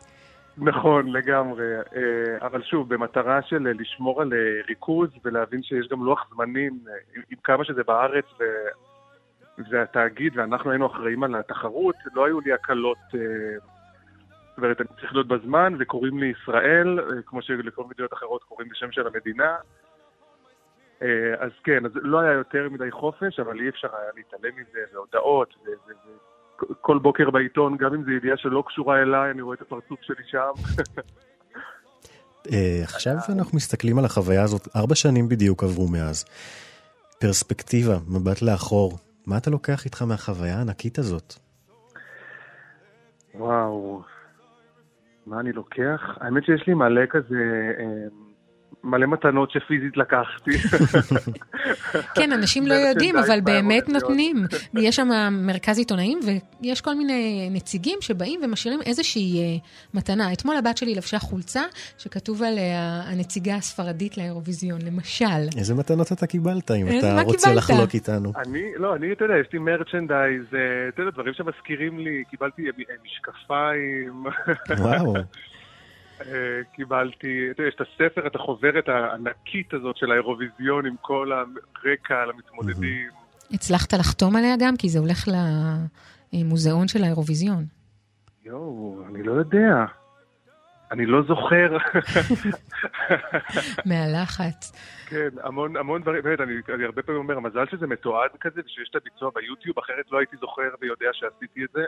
[0.57, 1.63] נכון, לגמרי.
[1.95, 2.01] אה,
[2.47, 4.37] אבל שוב, במטרה של לשמור על אה,
[4.69, 10.85] ריכוז ולהבין שיש גם לוח זמנים, אה, עם- כמה שזה בארץ ו- והתאגיד, ואנחנו היינו
[10.87, 12.97] אחראים על התחרות, לא היו לי הקלות.
[13.11, 18.91] זאת אומרת, אני צריך להיות בזמן, וקוראים לי ישראל, כמו שלכל מדינות אחרות קוראים בשם
[18.91, 19.55] של המדינה.
[21.01, 24.79] אה, אז כן, אז לא היה יותר מדי חופש, אבל אי אפשר היה להתעלם מזה,
[24.93, 26.17] והודעות, ו- ו- ו-
[26.81, 30.23] כל בוקר בעיתון, גם אם זו ידיעה שלא קשורה אליי, אני רואה את הפרצוף שלי
[30.25, 30.51] שם.
[32.53, 36.25] אה, עכשיו אנחנו מסתכלים על החוויה הזאת, ארבע שנים בדיוק עברו מאז.
[37.19, 38.97] פרספקטיבה, מבט לאחור.
[39.27, 41.33] מה אתה לוקח איתך מהחוויה הענקית הזאת?
[43.35, 44.01] וואו,
[45.25, 46.01] מה אני לוקח?
[46.19, 48.07] האמת שיש לי מלא כזה, אה,
[48.87, 50.51] מלא מתנות שפיזית לקחתי.
[52.15, 53.89] כן, אנשים לא יודעים, אבל באמת.
[53.89, 54.45] נותנים.
[54.73, 56.19] יש שם מרכז עיתונאים,
[56.61, 59.57] ויש כל מיני נציגים שבאים ומשאירים איזושהי אה,
[59.93, 60.33] מתנה.
[60.33, 61.61] אתמול הבת שלי לבשה חולצה
[61.97, 65.25] שכתוב עליה הנציגה הספרדית לאירוויזיון, למשל.
[65.57, 67.53] איזה מתנות אתה קיבלת, אם איזה- אתה רוצה?
[67.53, 68.31] לחלוק איתנו?
[68.45, 70.59] אני, לא, אני, אתה יודע, יש לי מרצ'נדייז, אה,
[70.89, 72.71] אתה יודע, דברים שמזכירים לי, קיבלתי אה,
[73.05, 74.23] משקפיים,
[74.79, 75.21] וואו, אה,
[76.75, 82.21] קיבלתי, אתה יודע, יש את הספר, את החוברת הענקית הזאת של האירוויזיון עם כל הרקע
[82.21, 83.09] על המתמודדים.
[83.51, 84.77] הצלחת לחתום עליה גם?
[84.77, 85.27] כי זה הולך
[86.33, 87.65] למוזיאון של האירוויזיון.
[88.45, 89.85] יואו, אני לא יודע.
[90.91, 91.77] אני לא זוכר.
[93.89, 94.71] מהלחץ.
[95.05, 98.89] כן, המון, המון דברים, באמת, אני, אני הרבה פעמים אומר, מזל שזה מתועד כזה, ושיש
[98.91, 101.83] את הביצוע ביוטיוב, אחרת לא הייתי זוכר ויודע שעשיתי את זה.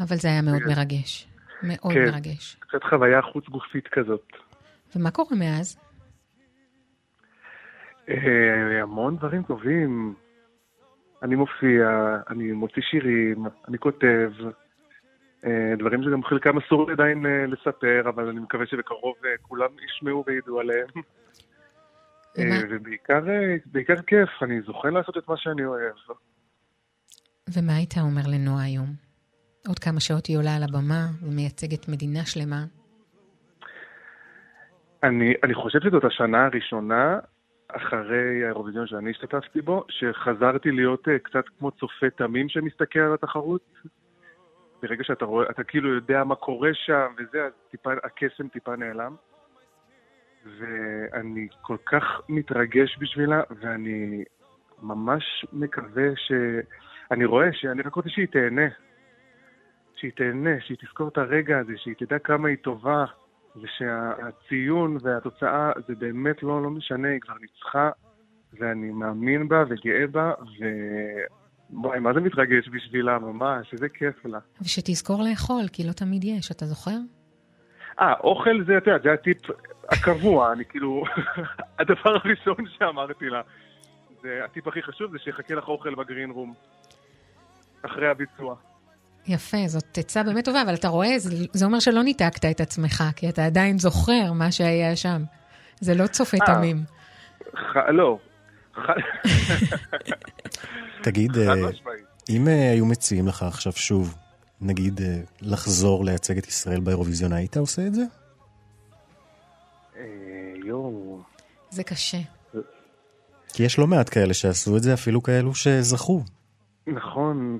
[0.00, 0.68] אבל זה היה מאוד כן.
[0.68, 1.33] מרגש.
[1.62, 2.04] מאוד כן.
[2.04, 2.56] מרגש.
[2.60, 4.32] קצת חוויה חוץ גופית כזאת.
[4.96, 5.78] ומה קורה מאז?
[8.08, 10.14] אה, המון דברים טובים.
[11.22, 14.30] אני מופיע, אני מוציא שירים, אני כותב.
[15.44, 20.60] אה, דברים שגם חלקם אסור עדיין אה, לספר, אבל אני מקווה שבקרוב כולם ישמעו וידעו
[20.60, 20.86] עליהם.
[22.70, 23.20] ובעיקר
[23.66, 25.94] בעיקר כיף, אני זוכה לעשות את מה שאני אוהב.
[27.48, 29.03] ומה היית אומר לנועה היום?
[29.68, 32.64] עוד כמה שעות היא עולה על הבמה ומייצגת מדינה שלמה.
[35.02, 37.18] אני, אני חושב שזאת השנה הראשונה
[37.68, 43.78] אחרי האירוויזיון שאני השתתפתי בו, שחזרתי להיות uh, קצת כמו צופה תמים שמסתכל על התחרות.
[44.82, 49.16] ברגע שאתה רואה, אתה כאילו יודע מה קורה שם וזה, אז טיפה, הקסם טיפה נעלם.
[50.58, 54.24] ואני כל כך מתרגש בשבילה, ואני
[54.82, 56.32] ממש מקווה ש...
[57.10, 58.68] אני רואה שאני רק רוצה שהיא תהנה.
[59.96, 63.04] שהיא תהנה, שהיא תזכור את הרגע הזה, שהיא תדע כמה היא טובה,
[63.56, 67.90] ושהציון והתוצאה זה באמת לא, לא משנה, היא כבר ניצחה,
[68.52, 70.64] ואני מאמין בה וגאה בה, ו...
[71.70, 74.38] וואי, מה זה מתרגש בשבילה, ממש, איזה כיף לה.
[74.62, 76.96] ושתזכור לאכול, כי לא תמיד יש, אתה זוכר?
[78.00, 79.38] אה, אוכל זה, את יודעת, זה הטיפ
[79.88, 81.04] הקבוע, אני כאילו,
[81.78, 83.42] הדבר הראשון שאמרתי לה,
[84.22, 86.54] זה הטיפ הכי חשוב, זה שיחכה לך אוכל בגרין רום,
[87.82, 88.56] אחרי הביצוע.
[89.26, 93.04] יפה, זאת עצה באמת טובה, אבל אתה רואה, זה, זה אומר שלא ניתקת את עצמך,
[93.16, 95.22] כי אתה עדיין זוכר מה שהיה שם.
[95.80, 96.46] זה לא צופה אה.
[96.46, 96.84] תמים.
[97.56, 97.76] ח...
[97.76, 98.18] לא.
[98.74, 98.90] ח...
[101.02, 101.54] תגיד, אה.
[102.28, 104.14] אם אה, היו מציעים לך עכשיו שוב,
[104.60, 105.00] נגיד,
[105.42, 108.02] לחזור לייצג את ישראל באירוויזיון, היית עושה את זה?
[110.64, 111.20] יואו.
[111.70, 112.18] זה קשה.
[113.52, 116.22] כי יש לא מעט כאלה שעשו את זה, אפילו כאלו שזכו.
[116.86, 117.58] נכון,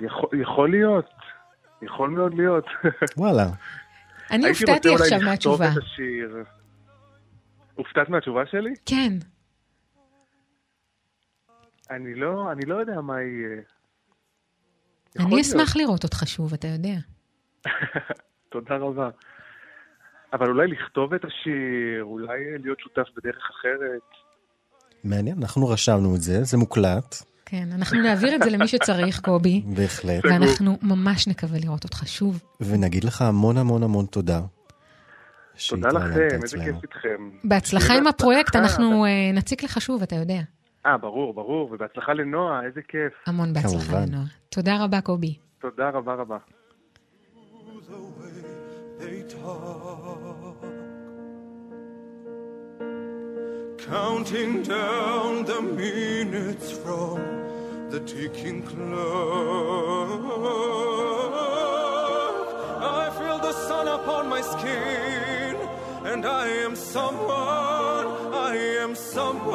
[0.00, 1.10] יכול, יכול להיות,
[1.82, 2.64] יכול מאוד להיות.
[3.16, 3.44] וואלה.
[4.30, 5.68] אני הייתי הופתעתי רוצה עכשיו אולי לכתוב מהתשובה.
[5.72, 6.44] את השיר.
[7.74, 8.74] הופתעת מהתשובה שלי?
[8.86, 9.12] כן.
[11.90, 13.62] אני לא, אני לא יודע מה יהיה.
[15.18, 15.40] אני להיות.
[15.40, 16.94] אשמח לראות אותך שוב, אתה יודע.
[18.52, 19.10] תודה רבה.
[20.32, 24.02] אבל אולי לכתוב את השיר, אולי להיות שותף בדרך אחרת.
[25.04, 29.62] מעניין, אנחנו רשמנו את זה, זה מוקלט, כן, אנחנו נעביר את זה למי שצריך, קובי,
[29.66, 30.24] בהחלט.
[30.24, 32.42] ואנחנו ממש נקווה לראות אותך שוב.
[32.60, 34.40] ונגיד לך המון המון המון תודה.
[35.68, 36.58] תודה לכם, איזה.
[36.64, 37.30] כיף איתכם.
[37.44, 38.56] בהצלחה עם הפרויקט.
[38.56, 40.40] אנחנו אה, נציק לך שוב, אתה יודע.
[40.86, 43.12] אה, ברור, ברור, ובהצלחה לנועה, איזה כיף.
[43.26, 44.00] המון בהצלחה.
[44.00, 44.24] לנועה.
[44.48, 45.34] תודה רבה, קובי.
[45.60, 46.38] תודה רבה רבה.
[53.90, 57.18] Counting down the minutes from
[57.90, 58.86] the ticking clock.
[62.80, 65.56] I feel the sun upon my skin,
[66.04, 69.50] and I am someone, I am someone.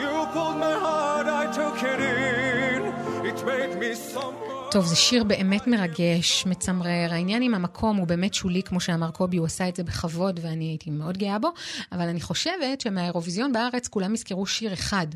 [0.00, 2.92] You pulled my heart, I took it in,
[3.24, 4.23] it made me someone.
[4.74, 7.08] טוב, זה שיר באמת מרגש, מצמרר.
[7.10, 10.64] העניין עם המקום הוא באמת שולי, כמו שאמר קובי, הוא עשה את זה בכבוד ואני
[10.64, 11.48] הייתי מאוד גאה בו,
[11.92, 15.06] אבל אני חושבת שמהאירוויזיון בארץ כולם יזכרו שיר אחד,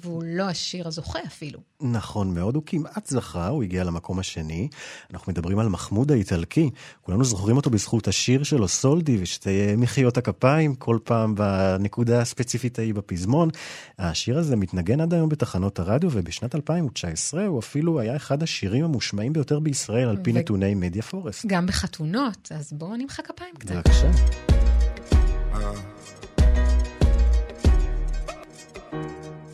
[0.00, 1.60] והוא לא השיר הזוכה אפילו.
[1.80, 4.68] נכון מאוד, הוא כמעט זכה, הוא הגיע למקום השני.
[5.12, 6.70] אנחנו מדברים על מחמוד האיטלקי,
[7.02, 12.94] כולנו זוכרים אותו בזכות השיר שלו, סולדי, ושתי מחיאות הכפיים, כל פעם בנקודה הספציפית ההיא
[12.94, 13.48] בפזמון.
[13.98, 19.32] השיר הזה מתנגן עד היום בתחנות הרדיו, ובשנת 2019 הוא אפילו היה אחד השירים המושמעים
[19.32, 21.46] ביותר בישראל, על פי ו- נתוני מדיה פורסט.
[21.46, 23.74] גם בחתונות, אז בואו נמחא כפיים קצת.
[23.74, 24.10] בבקשה.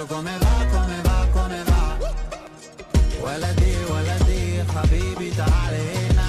[0.00, 1.98] posto come va, come va, come va?
[3.20, 6.28] Waladi, waladi, habibi talena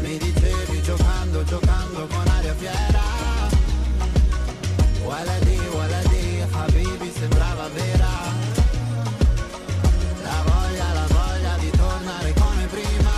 [0.00, 3.02] Mi dicevi giocando, giocando con aria fiera.
[5.04, 8.12] Waladi, waladi, habibi sembrava vera.
[10.22, 13.12] La voglia, la voglia di tornare come prima.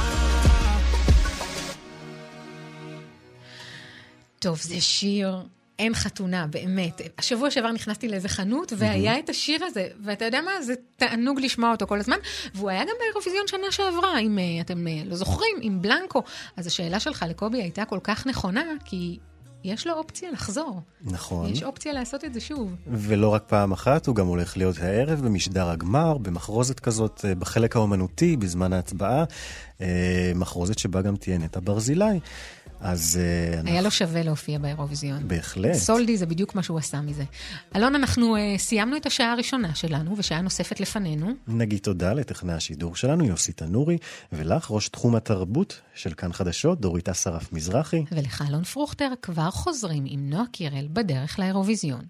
[4.39, 7.01] 12 și eu אין חתונה, באמת.
[7.19, 10.63] השבוע שעבר נכנסתי לאיזה חנות, והיה את השיר הזה, ואתה יודע מה?
[10.63, 12.17] זה תענוג לשמוע אותו כל הזמן,
[12.55, 16.23] והוא היה גם באירוויזיון שנה שעברה, אם אה, אתם אה, לא זוכרים, עם בלנקו.
[16.57, 19.19] אז השאלה שלך לקובי הייתה כל כך נכונה, כי
[19.65, 20.81] יש לו אופציה לחזור.
[21.03, 21.53] נכון.
[21.53, 22.75] יש אופציה לעשות את זה שוב.
[22.87, 27.77] ולא רק פעם אחת, הוא גם הולך להיות הערב במשדר הגמר, במחרוזת כזאת, אה, בחלק
[27.77, 29.25] האומנותי, בזמן ההצבעה,
[30.35, 32.21] מחרוזת שבה גם תהיה נטע ברזילי.
[32.81, 35.29] אז אה, היה לו שווה להופיע באירוויזיון.
[35.29, 35.75] בהחלט.
[35.75, 37.25] סולדי זה בדיוק מה שהוא עשה מזה.
[37.77, 41.33] אלון, אנחנו uh, סיימנו את השעה הראשונה שלנו, ושעה נוספת לפנינו.
[41.49, 43.99] נגיד תודה לטכנאי השידור שלנו, יוסי תנורי,
[44.33, 48.05] ולך, ראש תחום התרבות של כאן חדשות, דורית אסרף מזרחי.
[48.13, 52.01] ולך, אלון פרוכטר, כבר חוזרים עם נועה קירל בדרך לאירוויזיון.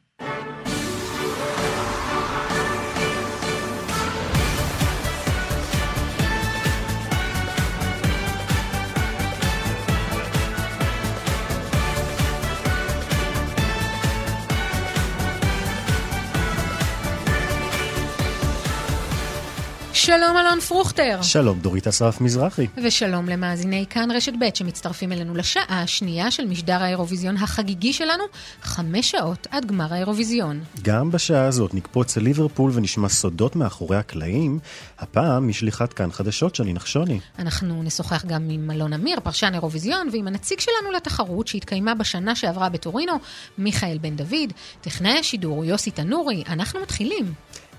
[20.06, 21.22] שלום אלון פרוכטר.
[21.22, 22.66] שלום דורית אסרף מזרחי.
[22.84, 28.24] ושלום למאזיני כאן רשת ב' שמצטרפים אלינו לשעה השנייה של משדר האירוויזיון החגיגי שלנו,
[28.62, 30.60] חמש שעות עד גמר האירוויזיון.
[30.82, 34.58] גם בשעה הזאת נקפוץ לליברפול ונשמע סודות מאחורי הקלעים,
[34.98, 37.20] הפעם משליחת כאן חדשות שני נחשוני.
[37.38, 42.68] אנחנו נשוחח גם עם אלון אמיר, פרשן אירוויזיון, ועם הנציג שלנו לתחרות שהתקיימה בשנה שעברה
[42.68, 43.12] בטורינו,
[43.58, 46.44] מיכאל בן דוד, טכנאי השידור יוסי תנורי.
[46.48, 47.32] אנחנו מתחילים.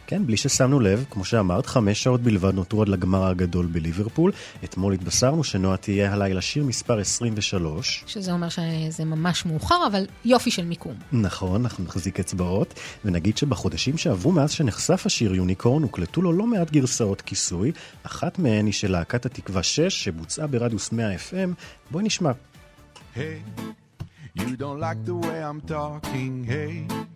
[0.07, 4.31] כן, בלי ששמנו לב, כמו שאמרת, חמש שעות בלבד נותרו עד לגמר הגדול בליברפול.
[4.63, 8.03] אתמול התבשרנו שנועה תהיה הלילה שיר מספר 23.
[8.07, 10.93] שזה אומר שזה ממש מאוחר, אבל יופי של מיקום.
[11.11, 16.71] נכון, אנחנו נחזיק אצבעות, ונגיד שבחודשים שעברו מאז שנחשף השיר יוניקורן, הוקלטו לו לא מעט
[16.71, 17.71] גרסאות כיסוי.
[18.03, 21.49] אחת מהן היא של להקת התקווה 6, שבוצעה ברדיוס 100 FM.
[21.91, 22.31] בואי נשמע.
[23.15, 23.19] Hey,
[24.35, 27.07] you don't like the way I'm talking, hey.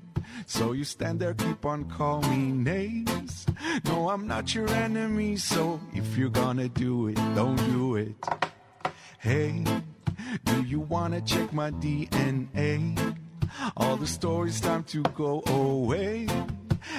[0.45, 3.45] So you stand there, keep on calling me names.
[3.85, 8.15] No, I'm not your enemy, so if you're gonna do it, don't do it.
[9.19, 9.63] Hey,
[10.45, 13.15] do you wanna check my DNA?
[13.77, 16.27] All the stories, time to go away.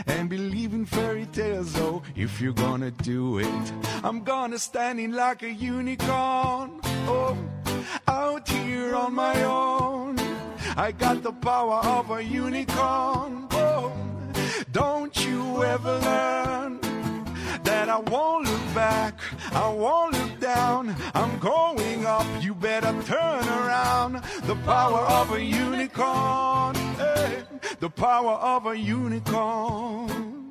[0.06, 3.72] And believe in fairy tales, oh, if you're gonna do it,
[4.04, 7.36] I'm gonna stand in like a unicorn, oh,
[8.06, 9.81] out here on my own.
[10.76, 13.46] I got the power of a unicorn.
[13.50, 13.92] Oh,
[14.70, 16.80] don't you ever learn
[17.62, 19.20] that I won't look back,
[19.52, 20.96] I won't look down.
[21.14, 24.22] I'm going up, you better turn around.
[24.44, 27.42] The power of a unicorn, hey,
[27.80, 30.48] the power of a unicorn.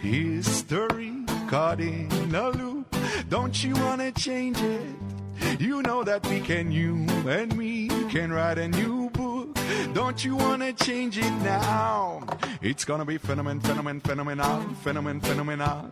[0.00, 1.12] History
[1.48, 2.96] caught in a loop.
[3.28, 5.15] Don't you wanna change it?
[5.58, 9.56] You know that we can, you and me can write a new book.
[9.92, 12.22] Don't you wanna change it now?
[12.60, 15.90] It's gonna be phenomen, phenomen, phenomenal, phenomen, phenomenal,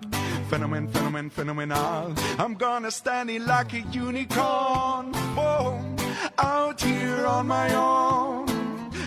[0.51, 2.15] phenomen, phenomen, phenomenal.
[2.39, 5.83] I'm gonna stand in like a unicorn, oh,
[6.39, 8.47] out here on my own.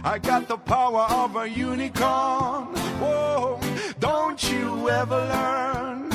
[0.04, 2.68] I got the power of a unicorn,
[3.00, 3.60] whoa,
[4.00, 6.07] don't you ever learn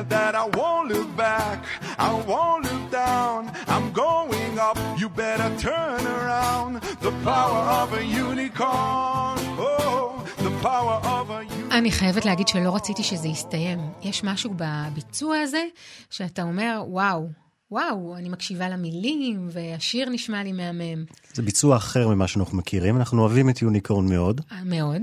[0.00, 1.58] that I won't look back,
[1.98, 3.38] I won't look down.
[3.74, 6.70] I'm going up, you better turn around.
[7.06, 11.72] The power of a unicorn, oh, the power of a unicorn.
[11.72, 13.78] אני חייבת להגיד שלא רציתי שזה יסתיים.
[14.02, 15.64] יש משהו בביצוע הזה,
[16.10, 17.28] שאתה אומר, וואו,
[17.70, 21.04] וואו, אני מקשיבה למילים, והשיר נשמע לי מהמם.
[21.34, 24.40] זה ביצוע אחר ממה שאנחנו מכירים, אנחנו אוהבים את יוניקורן מאוד.
[24.64, 25.02] מאוד.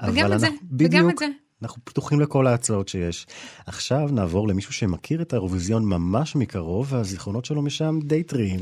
[0.00, 0.48] אבל וגם את זה,
[0.78, 1.10] וגם.
[1.10, 1.26] את זה.
[1.64, 3.26] אנחנו פתוחים לכל ההצעות שיש.
[3.66, 8.60] עכשיו נעבור למישהו שמכיר את האירוויזיון ממש מקרוב, והזיכרונות שלו משם די טריים.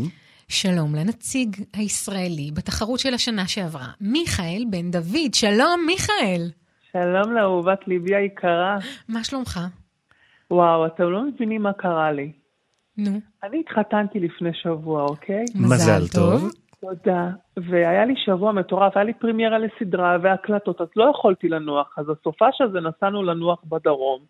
[0.49, 5.35] שלום לנציג הישראלי בתחרות של השנה שעברה, מיכאל בן דוד.
[5.35, 6.51] שלום, מיכאל.
[6.93, 8.79] שלום לאהובת ליבי היקרה.
[9.09, 9.61] מה שלומך?
[10.51, 12.33] וואו, אתם לא מבינים מה קרה לי.
[12.97, 13.21] נו.
[13.45, 15.45] אני התחתנתי לפני שבוע, אוקיי?
[15.55, 16.51] מזל טוב.
[16.83, 17.29] תודה.
[17.57, 21.95] והיה לי שבוע מטורף, היה לי פרימיירה לסדרה והקלטות, אז לא יכולתי לנוח.
[21.99, 24.21] אז הסופש הזה נסענו לנוח בדרום,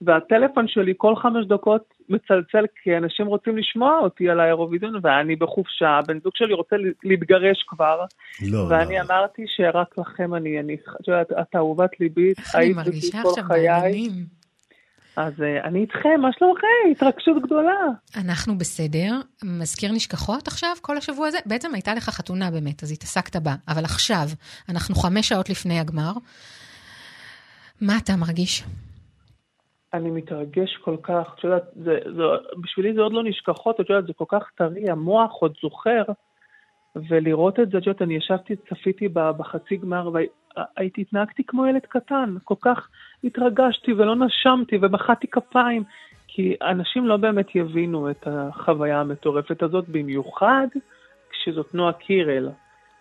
[0.00, 5.88] והטלפון שלי כל חמש דקות מצלצל כי אנשים רוצים לשמוע אותי על האירוויזיון, ואני בחופשה,
[5.88, 8.04] הבן זוג שלי רוצה להתגרש כבר,
[8.52, 9.00] לא, ואני לא.
[9.00, 13.22] אמרתי שרק לכם אני, אני, את יודעת, את אהובת ליבי, איך אני היית מרגישה איתי
[13.22, 14.08] כל עכשיו חיי.
[15.16, 16.66] אז אה, אני איתכם, מה שלומכם?
[16.90, 17.80] התרגשות גדולה.
[18.16, 19.20] אנחנו בסדר.
[19.44, 21.38] מזכיר נשכחות עכשיו, כל השבוע הזה?
[21.46, 23.54] בעצם הייתה לך חתונה באמת, אז התעסקת בה.
[23.68, 24.26] אבל עכשיו,
[24.68, 26.12] אנחנו חמש שעות לפני הגמר.
[27.80, 28.64] מה אתה מרגיש?
[29.94, 32.22] אני מתרגש כל כך, את יודעת, זה, זה,
[32.60, 36.02] בשבילי זה עוד לא נשכחות, את יודעת, זה כל כך טרי, המוח עוד זוכר,
[37.08, 42.36] ולראות את זה, את יודעת, אני ישבתי, צפיתי בחצי גמר, והייתי, התנהגתי כמו ילד קטן,
[42.44, 42.88] כל כך
[43.24, 45.82] התרגשתי ולא נשמתי ומחאתי כפיים,
[46.28, 50.66] כי אנשים לא באמת יבינו את החוויה המטורפת הזאת, במיוחד
[51.30, 52.48] כשזאת נועה קירל,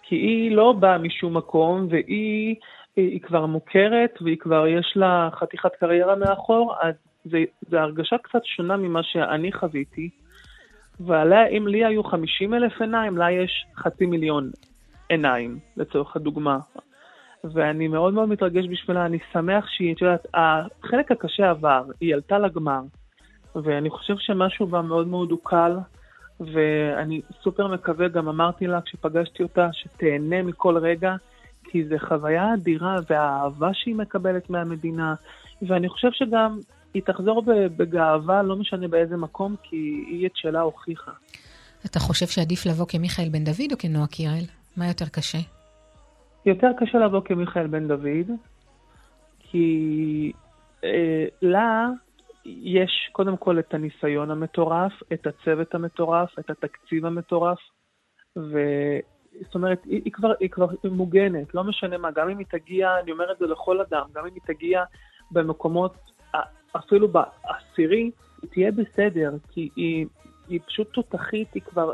[0.03, 2.55] כי היא לא באה משום מקום, והיא...
[2.95, 6.93] היא כבר מוכרת והיא כבר יש לה חתיכת קריירה מאחור, אז
[7.25, 7.37] זה,
[7.69, 10.09] זה הרגשה קצת שונה ממה שאני חוויתי.
[10.99, 14.51] ועליה, אם לי היו 50 אלף עיניים, לה יש חצי מיליון
[15.09, 16.59] עיניים, לצורך הדוגמה.
[17.43, 22.39] ואני מאוד מאוד מתרגש בשבילה, אני שמח שהיא, את יודעת, החלק הקשה עבר, היא עלתה
[22.39, 22.81] לגמר,
[23.55, 25.77] ואני חושב שמשהו בה מאוד מאוד הוקל,
[26.39, 31.15] ואני סופר מקווה, גם אמרתי לה כשפגשתי אותה, שתהנה מכל רגע,
[31.63, 35.13] כי זו חוויה אדירה, והאהבה שהיא מקבלת מהמדינה,
[35.67, 36.59] ואני חושב שגם
[36.93, 37.43] היא תחזור
[37.77, 41.11] בגאווה, לא משנה באיזה מקום, כי היא את שלה הוכיחה.
[41.85, 44.43] אתה חושב שעדיף לבוא כמיכאל בן דוד או כנועה קירל?
[44.77, 45.58] מה יותר קשה?
[46.45, 48.31] יותר קשה לבוא כמיכאל בן דוד,
[49.39, 50.31] כי
[50.83, 51.89] אה, לה
[52.45, 57.59] יש קודם כל את הניסיון המטורף, את הצוות המטורף, את התקציב המטורף,
[58.35, 62.99] וזאת אומרת, היא, היא, כבר, היא כבר מוגנת, לא משנה מה, גם אם היא תגיע,
[63.03, 64.83] אני אומר את זה לכל אדם, גם אם היא תגיע
[65.31, 65.95] במקומות,
[66.75, 68.11] אפילו בעשירי,
[68.41, 70.05] היא תהיה בסדר, כי היא,
[70.47, 71.93] היא פשוט תותחית, היא כבר,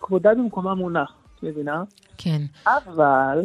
[0.00, 1.82] כבודה במקומה מונח, את מבינה?
[2.18, 2.42] כן.
[2.66, 3.40] אבל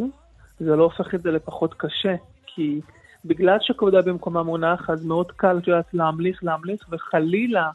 [0.60, 2.14] זה לא הופך את זה לפחות קשה,
[2.46, 2.80] כי
[3.24, 7.70] בגלל שכבודה במקומה מונח, אז מאוד קל, את יודעת, להמליך, להמליך, וחלילה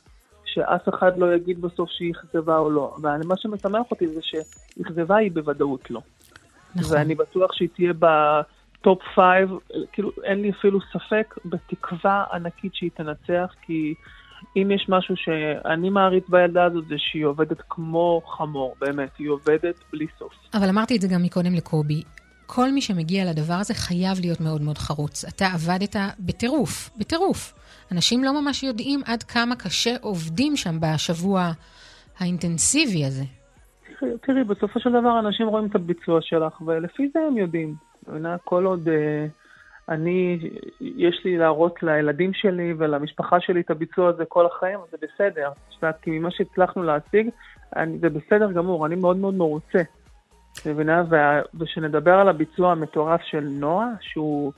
[0.45, 2.95] שאף אחד לא יגיד בסוף שהיא אכזבה או לא.
[2.99, 6.01] ומה שמשמח אותי זה שאכזבה היא בוודאות לא.
[6.75, 6.97] נכון.
[6.97, 9.49] ואני בטוח שהיא תהיה ב top five,
[9.91, 13.93] כאילו אין לי אפילו ספק, בתקווה ענקית שהיא תנצח, כי
[14.55, 19.75] אם יש משהו שאני מעריץ בילדה הזאת, זה שהיא עובדת כמו חמור, באמת, היא עובדת
[19.93, 20.33] בלי סוף.
[20.53, 22.03] אבל אמרתי את זה גם מקודם לקובי.
[22.45, 25.25] כל מי שמגיע לדבר הזה חייב להיות מאוד מאוד חרוץ.
[25.25, 27.53] אתה עבדת בטירוף, בטירוף.
[27.91, 31.51] אנשים לא ממש יודעים עד כמה קשה עובדים שם בשבוע
[32.19, 33.23] האינטנסיבי הזה.
[33.99, 37.75] תראי, תראי, בסופו של דבר אנשים רואים את הביצוע שלך, ולפי זה הם יודעים.
[38.43, 39.27] כל עוד אה,
[39.89, 40.39] אני,
[40.81, 45.51] יש לי להראות לילדים שלי ולמשפחה שלי את הביצוע הזה כל החיים, זה בסדר.
[46.01, 47.29] כי ממה שהצלחנו להשיג,
[47.75, 49.81] אני, זה בסדר גמור, אני מאוד מאוד מרוצה.
[50.65, 51.03] מבינה?
[51.59, 54.53] ושנדבר על הביצוע המטורף של נועה, שהוא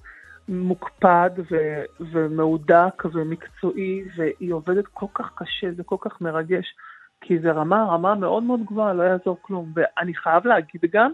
[0.50, 6.76] מוקפד ו- ומהודק ומקצועי, והיא עובדת כל כך קשה, זה כל כך מרגש,
[7.22, 9.74] כי זה רמה, רמה מאוד מאוד גבוהה, לא יעזור כלום.
[9.76, 11.12] ואני חייב להגיד גם,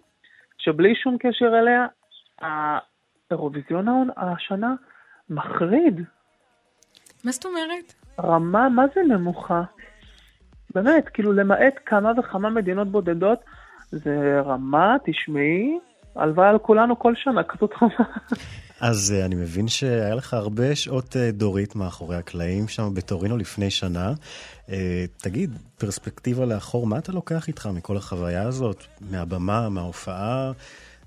[0.57, 1.87] שבלי שום קשר אליה,
[3.31, 4.73] האירוויזיון ההון- השנה
[5.29, 6.01] מחריד.
[7.23, 7.93] מה זאת אומרת?
[8.19, 9.61] רמה, מה זה נמוכה?
[10.75, 13.39] באמת, כאילו למעט כמה וכמה מדינות בודדות,
[13.91, 15.79] זה רמה, תשמעי,
[16.15, 18.09] הלוואי על כולנו כל שנה כזאת רמה.
[18.81, 23.69] אז אה, אני מבין שהיה לך הרבה שעות אה, דורית מאחורי הקלעים שם בטורינו לפני
[23.69, 24.13] שנה.
[24.69, 28.83] אה, תגיד, פרספקטיבה לאחור, מה אתה לוקח איתך מכל החוויה הזאת?
[29.11, 30.51] מהבמה, מההופעה,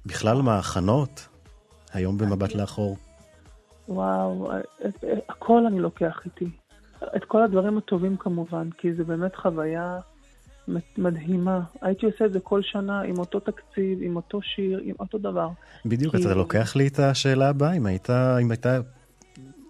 [0.06, 1.28] בכלל מההכנות?
[1.92, 2.96] היום במבט לאחור.
[3.88, 4.50] וואו,
[4.86, 6.48] את, את, הכל אני לוקח איתי.
[7.16, 9.98] את כל הדברים הטובים כמובן, כי זה באמת חוויה
[10.98, 11.60] מדהימה.
[11.82, 15.48] הייתי עושה את זה כל שנה עם אותו תקציב, עם אותו שיר, עם אותו דבר.
[15.86, 18.10] בדיוק, כי- אתה לוקח לי את השאלה הבאה, אם היית,
[18.42, 18.78] אם הייתה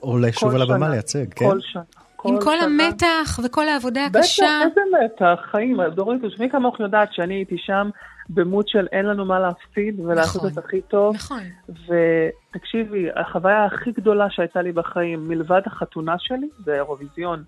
[0.00, 1.48] עולה שוב על הבמה שנה, לייצג, כן?
[1.48, 1.82] כל שנה.
[2.24, 2.86] עם כל שנה.
[2.86, 4.60] המתח וכל העבודה בטח, הקשה.
[4.68, 5.80] איזה מתח, חיים.
[5.94, 7.90] דורית, תשמעי כמוך יודעת שאני הייתי שם
[8.30, 10.50] במות של אין לנו מה להפסיד ולעשות נכון.
[10.52, 11.14] את הכי טוב.
[11.14, 11.42] נכון.
[11.68, 17.42] ותקשיבי, החוויה הכי גדולה שהייתה לי בחיים, מלבד החתונה שלי, זה האירוויזיון.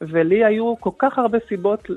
[0.00, 1.90] ולי היו כל כך הרבה סיבות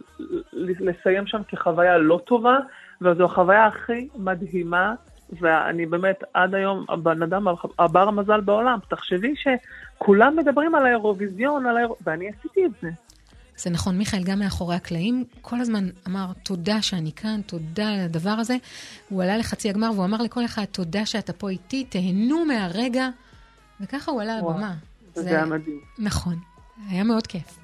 [0.53, 2.57] לסיים שם כחוויה לא טובה,
[3.01, 4.93] וזו החוויה הכי מדהימה,
[5.41, 7.45] ואני באמת עד היום הבן אדם
[7.79, 8.79] הבר המזל בעולם.
[8.89, 11.89] תחשבי שכולם מדברים על האירוויזיון, על האיר...
[12.05, 12.89] ואני עשיתי את זה.
[13.59, 18.29] זה נכון, מיכאל גם מאחורי הקלעים, כל הזמן אמר, תודה שאני כאן, תודה על הדבר
[18.29, 18.55] הזה.
[19.09, 23.09] הוא עלה לחצי הגמר והוא אמר לכל אחד, תודה שאתה פה איתי, תהנו מהרגע.
[23.81, 24.73] וככה הוא עלה וואו, לבמה.
[25.13, 25.79] זה היה מדהים.
[25.99, 26.35] נכון,
[26.89, 27.59] היה מאוד כיף.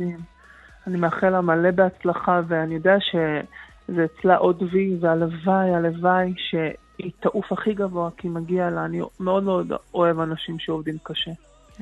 [0.87, 7.51] אני מאחל לה מלא בהצלחה, ואני יודע שזה אצלה עוד וי, והלוואי, הלוואי שהיא תעוף
[7.51, 8.85] הכי גבוה, כי מגיע לה.
[8.85, 11.31] אני מאוד מאוד אוהב אנשים שעובדים קשה.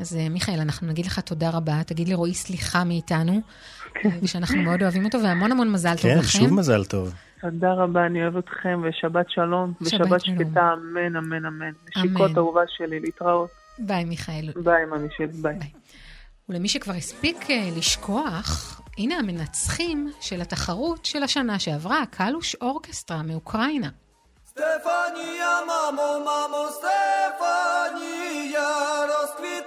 [0.02, 3.42] אז אה, מיכאל, אנחנו נגיד לך תודה רבה, תגיד לרועי סליחה מאיתנו,
[3.94, 4.10] כן.
[4.10, 6.40] אה, שאנחנו מאוד אוהבים אותו, והמון המון מזל טוב כן, לכם.
[6.40, 7.14] כן, שוב מזל טוב.
[7.42, 11.72] תודה רבה, אני אוהב אתכם, ושבת שלום, ושבת שקטה, אמן, אמן, אמן.
[11.98, 13.50] נשיקות אהובה שלי, להתראות.
[13.80, 14.52] ביי, מיכאל.
[14.56, 15.60] ביי, מישל, ביי.
[16.50, 23.90] ולמי שכבר הספיק אה, לשכוח, הנה המנצחים של התחרות של השנה שעברה, קלוש אורקסטרה מאוקראינה.
[24.48, 28.70] Стефанія, мамо, мамо, Стефанія,
[29.08, 29.63] רוסקוויט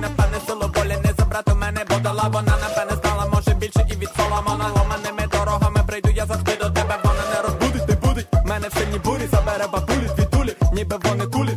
[0.00, 4.10] напевне силу волі не забрати мене, бо дала вона напевне знала, може більше і від
[4.16, 8.72] Соломона ломаними дорогами прийду я завжди до тебе, вона не розбудить, не будить мене в
[8.78, 11.50] сині бурі, забере бабулі, звідулі, ніби вони кулі,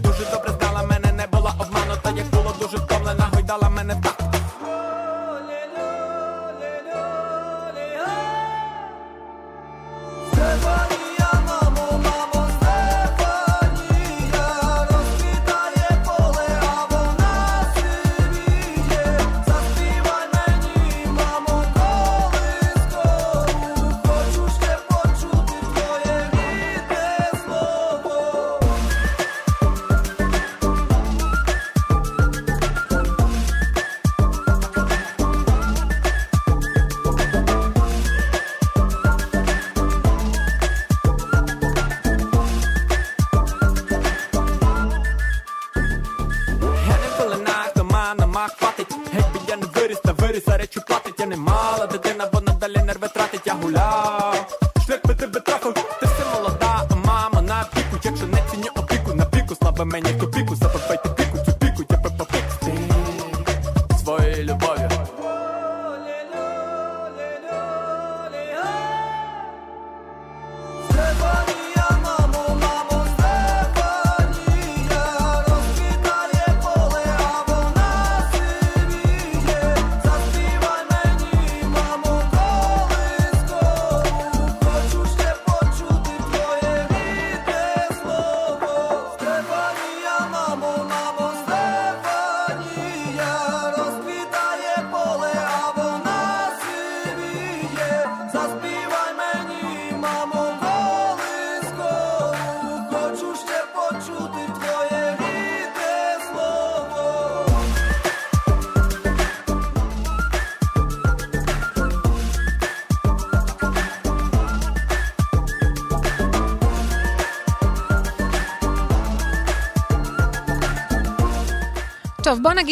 [53.46, 53.70] Yahoo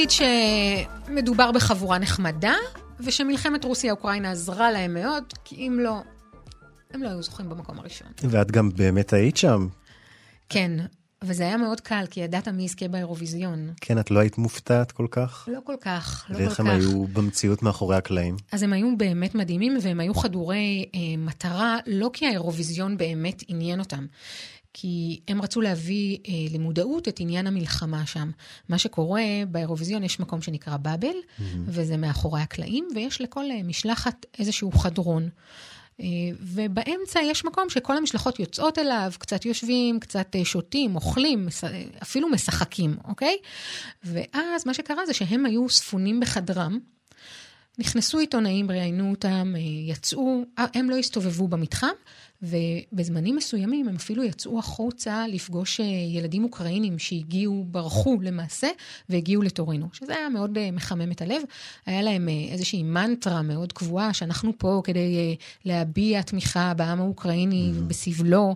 [0.02, 0.12] נגיד
[1.08, 2.54] שמדובר בחבורה נחמדה,
[2.99, 6.02] ושמלחמת רוסיה-אוקראינה עזרה להם מאוד, כי אם לא,
[6.93, 8.08] הם לא היו זוכים במקום הראשון.
[8.24, 9.68] ואת גם באמת היית שם.
[10.49, 10.72] כן,
[11.24, 13.74] וזה היה מאוד קל, כי ידעת מי יזכה באירוויזיון.
[13.82, 15.47] כן, את לא היית מופתעת כל כך?
[15.52, 16.60] לא כל כך, לא כל ואיך כך.
[16.60, 18.38] הם היו במציאות מאחורי הקלעים?
[18.52, 23.80] אז הם היו באמת מדהימים, והם היו חדורי אה, מטרה, לא כי האירוויזיון באמת עניין
[23.80, 24.06] אותם.
[24.74, 28.32] כי הם רצו להביא אה, למודעות את עניין המלחמה שם.
[28.69, 31.15] מה שקורה באירוויזיון, יש מקום שנקרא באבל,
[31.65, 35.30] וזה מאחורי הקלעים, ויש לכל אה, משלחת איזשהו חדרון.
[36.01, 36.05] אה,
[36.39, 41.63] ובאמצע יש מקום שכל המשלחות יוצאות אליו, קצת יושבים, קצת אה, שותים, אוכלים, מס-
[42.01, 43.38] אפילו משחקים, אוקיי?
[44.03, 46.80] ואז מה שקרה זה שהם היו ספונים בחדרם.
[47.80, 49.53] נכנסו עיתונאים, ראיינו אותם,
[49.88, 51.88] יצאו, הם לא הסתובבו במתחם,
[52.41, 58.67] ובזמנים מסוימים הם אפילו יצאו החוצה לפגוש אה, ילדים אוקראינים שהגיעו, ברחו למעשה,
[59.09, 61.41] והגיעו לטורינו, שזה היה מאוד אה, מחמם את הלב.
[61.85, 65.35] היה להם אה, איזושהי מנטרה מאוד קבועה, שאנחנו פה כדי
[65.65, 68.55] להביע תמיכה בעם האוקראיני בסבלו.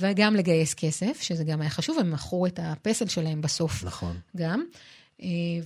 [0.00, 3.84] וגם לגייס כסף, שזה גם היה חשוב, הם מכרו את הפסל שלהם בסוף.
[3.84, 4.16] נכון.
[4.36, 4.64] גם.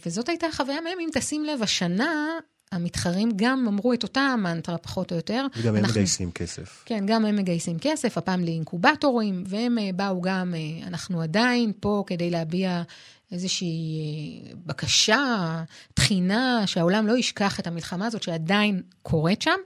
[0.07, 2.39] וזאת הייתה חוויה מהם, אם תשים לב, השנה
[2.73, 5.47] המתחרים גם אמרו את אותה המנטרה, פחות או יותר.
[5.57, 6.83] וגם הם אנחנו- מגייסים כסף.
[6.87, 12.05] כן, גם הם מגייסים כסף, הפעם לאינקובטורים, והם אה, באו גם, אה, אנחנו עדיין פה
[12.07, 12.83] כדי להביע
[13.33, 13.99] איזושהי
[14.47, 15.63] אה, בקשה,
[15.95, 19.59] תחינה, שהעולם לא ישכח את המלחמה הזאת שעדיין קורית שם.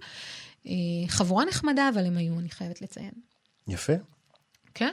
[1.09, 3.11] חבורה נחמדה, אבל הם היו, אני חייבת לציין.
[3.69, 3.93] יפה.
[4.75, 4.93] כן?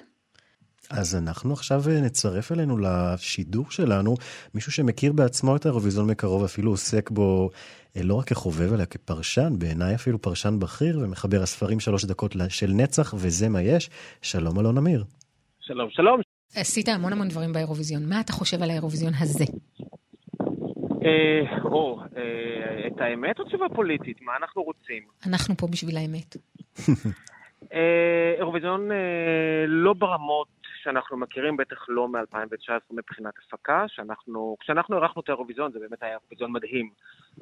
[0.90, 4.16] אז אנחנו עכשיו אה, נצרף אלינו לשידור שלנו
[4.54, 7.50] מישהו שמכיר בעצמו את האירוויזיון מקרוב, אפילו עוסק בו
[7.98, 12.72] אה, לא רק כחובב אלא כפרשן, בעיניי אפילו פרשן בכיר ומחבר הספרים שלוש דקות של
[12.76, 13.90] נצח וזה מה יש.
[14.22, 15.04] שלום אלון אמיר.
[15.60, 16.22] שלום, שלום.
[16.56, 18.10] עשית המון המון דברים באירוויזיון.
[18.10, 19.46] מה אתה חושב על האירוויזיון הזה?
[21.06, 24.22] אה, או, אה, את האמת או תשובה פוליטית?
[24.22, 25.04] מה אנחנו רוצים?
[25.28, 26.38] אנחנו פה בשביל האמת.
[27.74, 35.22] אה, אירוויזיון אה, לא ברמות שאנחנו מכירים, בטח לא מ-2019 מבחינת הפקה, שאנחנו, כשאנחנו ערכנו
[35.22, 36.90] את האירוויזיון זה באמת היה אירוויזיון מדהים.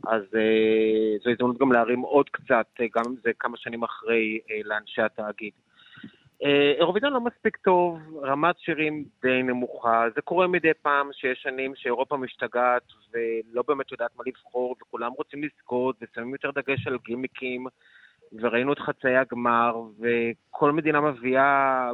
[0.08, 4.40] אז אה, זו הזדמנות גם להרים עוד קצת, אה, גם אם זה כמה שנים אחרי,
[4.52, 5.54] אה, לאנשי התאגיד.
[6.44, 11.76] אה, אירוויזיון לא מספיק טוב, רמת שירים די נמוכה, זה קורה מדי פעם שיש שנים
[11.76, 17.68] שאירופה משתגעת ולא באמת יודעת מה לבחור וכולם רוצים לזכות ושמים יותר דגש על גימיקים
[18.34, 21.92] וראינו את חצאי הגמר וכל מדינה מביאה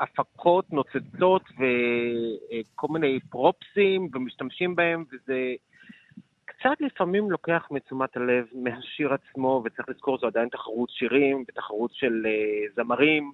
[0.00, 5.54] הפקות נוצצות וכל מיני פרופסים ומשתמשים בהם וזה
[6.44, 12.26] קצת לפעמים לוקח מתשומת הלב מהשיר עצמו וצריך לזכור זו עדיין תחרות שירים ותחרות של
[12.26, 13.32] אה, זמרים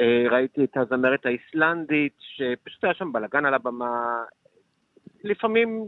[0.00, 4.24] אה, ראיתי את הזמרת האיסלנדית, שפשוט היה שם בלאגן על הבמה.
[5.24, 5.86] לפעמים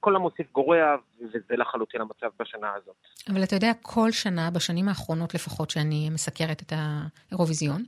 [0.00, 2.94] כל המוסיף גורע, וזה לחלוטין המצב בשנה הזאת.
[3.28, 7.84] אבל אתה יודע, כל שנה, בשנים האחרונות לפחות, שאני מסקרת את האירוויזיון,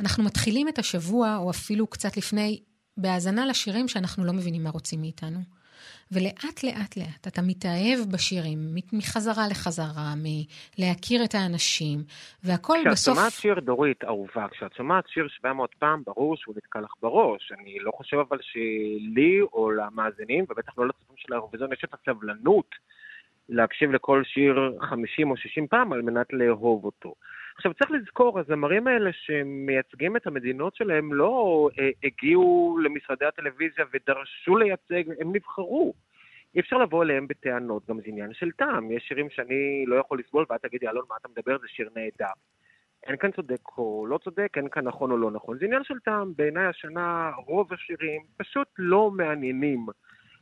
[0.00, 2.62] אנחנו מתחילים את השבוע, או אפילו קצת לפני,
[2.96, 5.59] בהאזנה לשירים שאנחנו לא מבינים מה רוצים מאיתנו.
[6.12, 8.58] ולאט לאט לאט אתה מתאהב בשירים,
[8.92, 11.98] מחזרה לחזרה, מלהכיר את האנשים,
[12.44, 13.16] והכל כשאת בסוף...
[13.16, 17.52] שומעת שיר, דורית, אהובה, כשאת שומעת שיר 700 פעם, ברור שהוא נתקע לך בראש.
[17.52, 22.74] אני לא חושב אבל שלי או למאזינים, ובטח לא לצופים של האירוויזיון, יש את הסבלנות
[23.48, 27.14] להקשיב לכל שיר 50 או 60 פעם על מנת לאהוב אותו.
[27.60, 34.56] עכשיו צריך לזכור, הזמרים האלה שמייצגים את המדינות שלהם לא אה, הגיעו למשרדי הטלוויזיה ודרשו
[34.56, 35.94] לייצג, הם נבחרו.
[36.54, 38.90] אי אפשר לבוא אליהם בטענות, גם זה עניין של טעם.
[38.90, 41.58] יש שירים שאני לא יכול לסבול, ואת תגידי, אלון, מה אתה מדבר?
[41.58, 42.32] זה שיר נהדר.
[43.06, 45.58] אין כאן צודק או לא צודק, אין כאן נכון או לא נכון.
[45.58, 46.32] זה עניין של טעם.
[46.36, 49.86] בעיניי השנה רוב השירים פשוט לא מעניינים.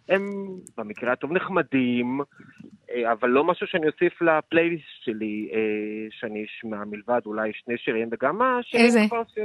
[0.08, 2.20] הם במקרה הטוב נחמדים,
[2.90, 5.58] אה, אבל לא משהו שאני אוסיף לפלייליסט שלי, אה,
[6.10, 9.00] שאני אשמע מלבד אולי שני שירים, וגם השירים איזה?
[9.08, 9.38] כבר ש...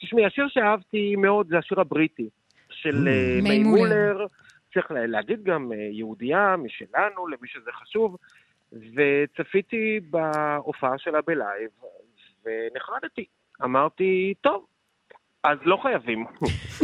[0.00, 2.28] תשמעי, השיר שאהבתי מאוד זה השיר הבריטי,
[2.70, 4.26] של אה, מי מולר.
[4.74, 8.16] צריך לה- להגיד גם יהודייה, משלנו, למי שזה חשוב.
[8.72, 11.70] וצפיתי בהופעה שלה ב live,
[12.44, 13.24] ונחרדתי.
[13.64, 14.66] אמרתי, טוב,
[15.44, 16.24] אז לא חייבים.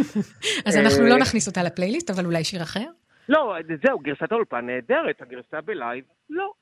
[0.66, 2.86] אז אנחנו לא נכניס אותה לפלייליסט, אבל אולי שיר אחר?
[3.28, 3.54] לא,
[3.86, 6.52] זהו, גרסת האולפן נהדרת, הגרסה ב live, לא.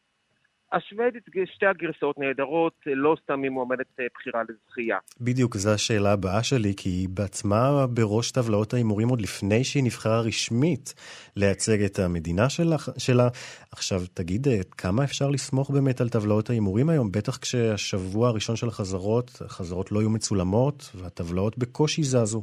[0.72, 1.22] השוודית,
[1.54, 4.98] שתי הגרסאות נהדרות, לא סתם היא מועמדת אה, בחירה לזכייה.
[5.20, 10.20] בדיוק, זו השאלה הבאה שלי, כי היא בעצמה בראש טבלאות ההימורים עוד לפני שהיא נבחרה
[10.20, 10.94] רשמית
[11.36, 12.76] לייצג את המדינה שלה.
[12.98, 13.28] שלה.
[13.72, 17.12] עכשיו, תגיד, אה, כמה אפשר לסמוך באמת על טבלאות ההימורים היום?
[17.12, 22.42] בטח כשהשבוע הראשון של החזרות, החזרות לא היו מצולמות, והטבלאות בקושי זזו.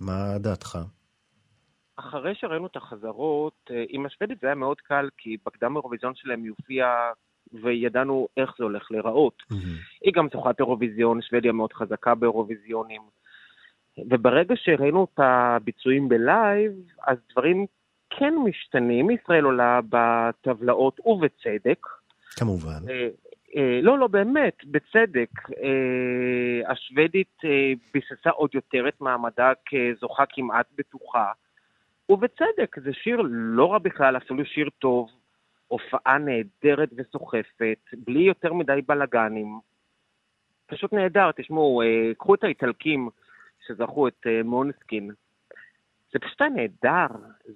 [0.00, 0.78] מה דעתך?
[1.96, 6.42] אחרי שראינו את החזרות, אה, עם השוודית זה היה מאוד קל, כי בקדם אירוויזיון שלהם
[6.42, 7.12] היא הופיעה
[7.62, 9.42] וידענו איך זה הולך להיראות.
[10.00, 13.02] היא גם זוכת אירוויזיון, שוודיה מאוד חזקה באירוויזיונים.
[14.10, 16.72] וברגע שראינו את הביצועים בלייב,
[17.06, 17.66] אז דברים
[18.10, 19.10] כן משתנים.
[19.10, 21.86] ישראל עולה בטבלאות, ובצדק.
[22.36, 22.88] כמובן.
[22.88, 23.08] אה,
[23.56, 25.30] אה, לא, לא, באמת, בצדק.
[25.62, 31.32] אה, השוודית אה, ביססה עוד יותר את מעמדה כזוכה כמעט בטוחה,
[32.08, 35.10] ובצדק, זה שיר לא רע בכלל, אפילו שיר טוב,
[35.68, 39.60] הופעה נהדרת וסוחפת, בלי יותר מדי בלאגנים.
[40.66, 43.08] פשוט נהדר, תשמעו, אה, קחו את האיטלקים
[43.66, 45.10] שזכו את אה, מונסקין.
[46.12, 47.06] זה פשוט היה נהדר,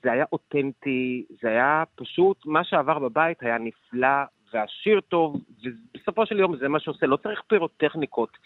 [0.02, 6.38] זה היה אותנטי, זה היה פשוט, מה שעבר בבית היה נפלא, והשיר טוב, ובסופו של
[6.38, 8.38] יום זה מה שעושה, לא צריך פירוטכניקות.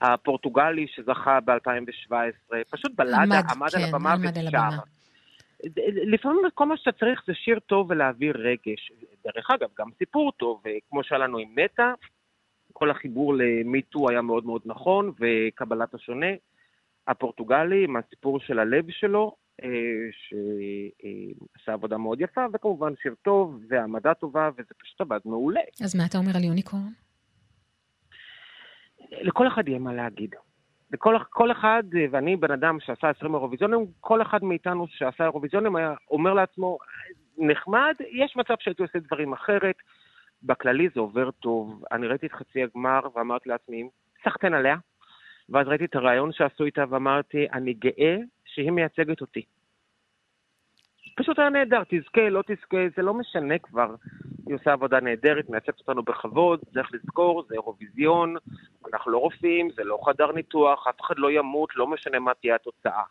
[0.00, 4.97] הפורטוגלי שזכה ב-2017, פשוט בלדה, עמד, עמד כן, על הבמה ושר.
[5.84, 8.92] לפעמים כל מה שאתה צריך זה שיר טוב ולהעביר רגש.
[9.24, 11.92] דרך אגב, גם סיפור טוב, כמו שהיה לנו עם נטע,
[12.72, 16.26] כל החיבור למיטו היה מאוד מאוד נכון, וקבלת השונה.
[17.08, 19.68] הפורטוגלי, עם הסיפור של הלב שלו, אה,
[20.10, 25.60] שעשה עבודה מאוד יפה, וכמובן שיר טוב, והעמדה טובה, וזה פשוט עבד מעולה.
[25.84, 26.92] אז מה אתה אומר על יוניקורן?
[29.10, 30.34] לכל אחד יהיה מה להגיד.
[30.92, 35.76] לכל כל אחד, אה, ואני בן אדם שעשה 20 אירוויזיונים, כל אחד מאיתנו שעשה אירוויזיונים
[35.76, 36.78] היה אומר לעצמו,
[37.38, 39.76] נחמד, יש מצב שהייתי עושה דברים אחרת.
[40.42, 41.84] בכללי זה עובר טוב.
[41.92, 43.88] אני ראיתי את חצי הגמר ואמרתי לעצמי,
[44.24, 44.76] סחטיין עליה.
[45.48, 49.42] ואז ראיתי את הרעיון שעשו איתה ואמרתי, אני גאה שהיא מייצגת אותי.
[51.18, 53.94] פשוט היה נהדר, תזכה, לא תזכה, זה לא משנה כבר.
[54.46, 58.36] היא עושה עבודה נהדרת, מייצגת אותנו בכבוד, צריך לזכור, זה אירוויזיון,
[58.92, 62.54] אנחנו לא רופאים, זה לא חדר ניתוח, אף אחד לא ימות, לא משנה מה תהיה
[62.54, 63.02] התוצאה.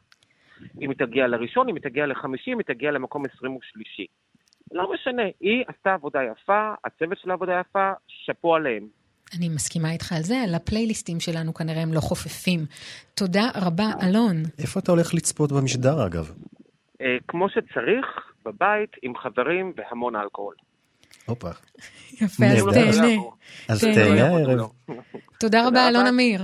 [0.81, 4.05] אם היא תגיע לראשון, אם היא תגיע לחמישי, אם היא תגיע למקום עשרים ושלישי.
[4.71, 8.87] לא משנה, היא עשתה עבודה יפה, הצוות שלה עבודה יפה, שאפו עליהם.
[9.37, 12.59] אני מסכימה איתך על זה, על הפלייליסטים שלנו כנראה הם לא חופפים.
[13.15, 14.35] תודה רבה, אלון.
[14.59, 16.31] איפה אתה הולך לצפות במשדר, אגב?
[17.01, 18.05] אה, כמו שצריך,
[18.45, 20.55] בבית, עם חברים והמון אלכוהול.
[21.25, 21.49] הופה.
[22.21, 22.63] יפה, אז.
[22.73, 23.07] תהנה.
[23.67, 23.81] אז.
[23.81, 24.69] תהנה הערב.
[25.39, 26.41] תודה רבה, אלון אמיר.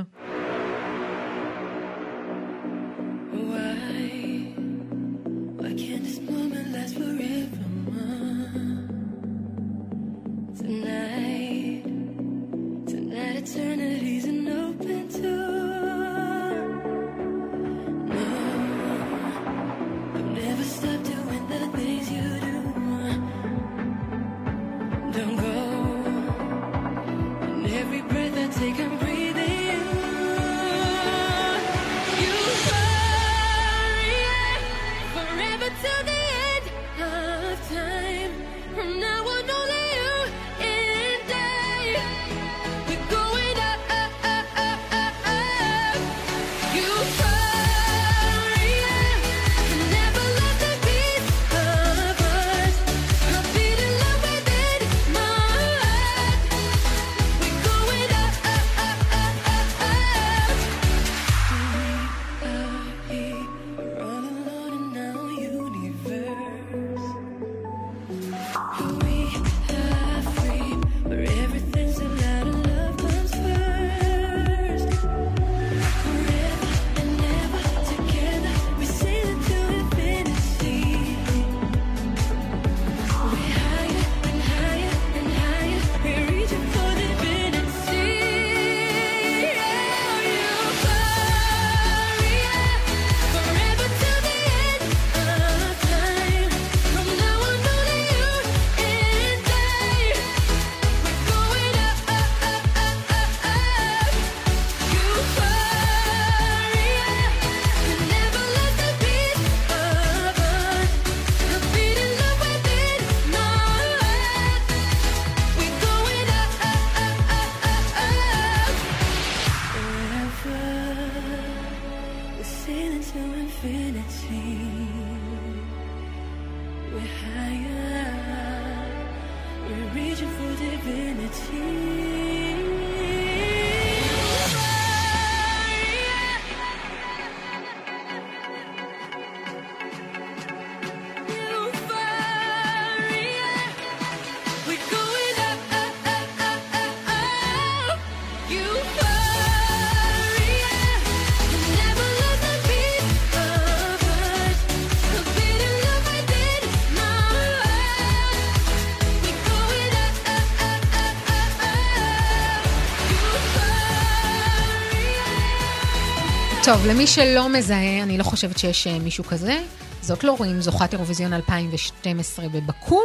[166.73, 169.59] טוב, למי שלא מזהה, אני לא חושבת שיש אה, מישהו כזה.
[170.01, 172.99] זאת לורין, זוכת אירוויזיון 2012 בבקו,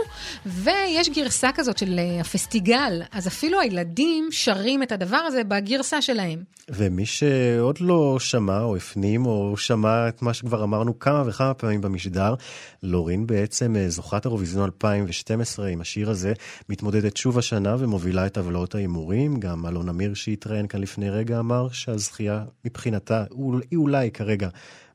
[0.69, 6.43] ויש גרסה כזאת של אה, הפסטיגל, אז אפילו הילדים שרים את הדבר הזה בגרסה שלהם.
[6.69, 11.81] ומי שעוד לא שמע או הפנים או שמע את מה שכבר אמרנו כמה וכמה פעמים
[11.81, 12.35] במשדר,
[12.83, 16.33] לורין בעצם אה, זוכת אירוויזיון 2012 עם השיר הזה,
[16.69, 19.41] מתמודדת שוב השנה ומובילה את טבלאות ההימורים.
[19.41, 23.25] גם אלון אמיר שהתראיין כאן לפני רגע אמר שהזכייה מבחינתה
[23.71, 24.49] היא אולי כרגע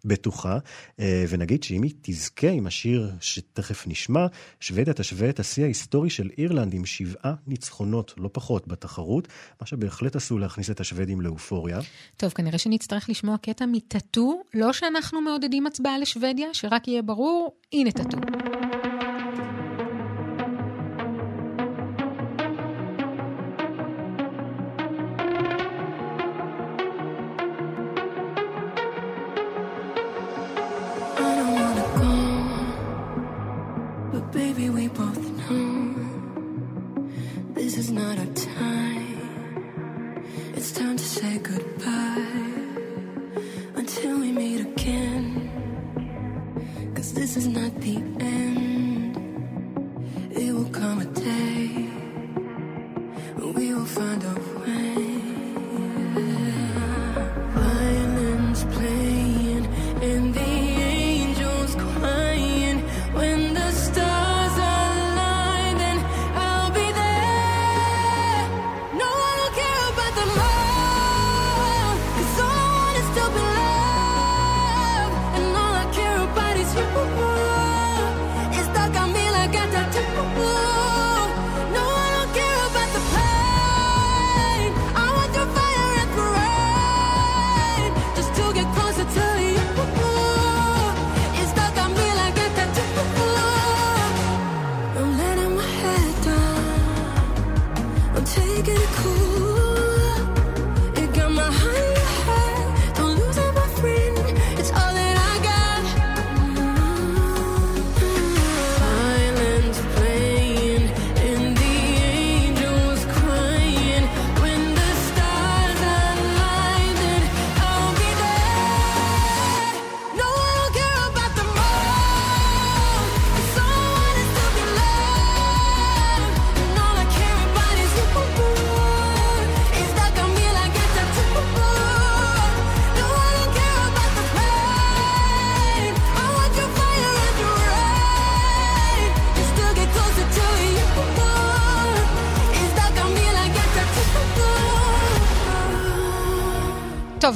[0.06, 0.58] בטוחה,
[1.00, 4.26] אה, ונגיד שאם היא תזכה עם השיר שתכף נשמע,
[4.60, 9.28] שוודיה תשווה את השיא ההיסטורי של אירלנד עם שבעה ניצחונות, לא פחות, בתחרות,
[9.62, 11.80] מה שבהחלט עשוי להכניס את השוודים לאופוריה.
[12.18, 17.92] טוב, כנראה שנצטרך לשמוע קטע מטאטו, לא שאנחנו מעודדים הצבעה לשוודיה, שרק יהיה ברור, הנה
[17.92, 18.18] טאטו.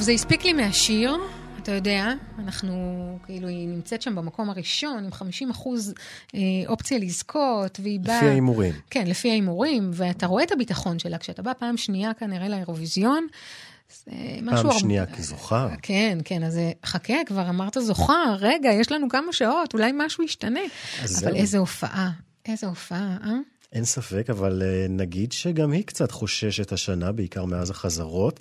[0.08, 1.16] זה הספיק לי מהשיר,
[1.62, 2.72] אתה יודע, אנחנו,
[3.26, 5.94] כאילו, היא נמצאת שם במקום הראשון, עם 50 אחוז
[6.34, 8.16] אה, אופציה לזכות, והיא באה...
[8.16, 8.72] לפי ההימורים.
[8.90, 11.18] כן, לפי ההימורים, ואתה רואה את הביטחון שלה.
[11.18, 13.26] כשאתה בא פעם שנייה כנראה לאירוויזיון,
[14.04, 14.10] זה
[14.42, 14.56] משהו...
[14.56, 15.68] פעם הרבה- שנייה כזוכה.
[15.82, 20.60] כן, כן, אז חכה, כבר אמרת זוכה, רגע, יש לנו כמה שעות, אולי משהו ישתנה.
[20.98, 21.34] אבל זהו.
[21.34, 22.10] איזה הופעה,
[22.46, 23.32] איזה הופעה, אה?
[23.72, 28.40] אין ספק, אבל אה, נגיד שגם היא קצת חוששת השנה, בעיקר מאז החזרות.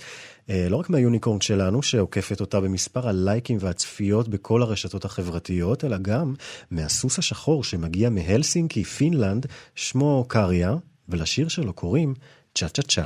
[0.50, 6.34] אה, לא רק מהיוניקורן שלנו, שעוקפת אותה במספר הלייקים והצפיות בכל הרשתות החברתיות, אלא גם
[6.72, 9.46] מהסוס השחור שמגיע מהלסינקי, פינלנד,
[9.76, 10.76] שמו קריה,
[11.10, 12.14] ולשיר שלו קוראים
[12.56, 13.06] צ'ה צ'ה צ'ה.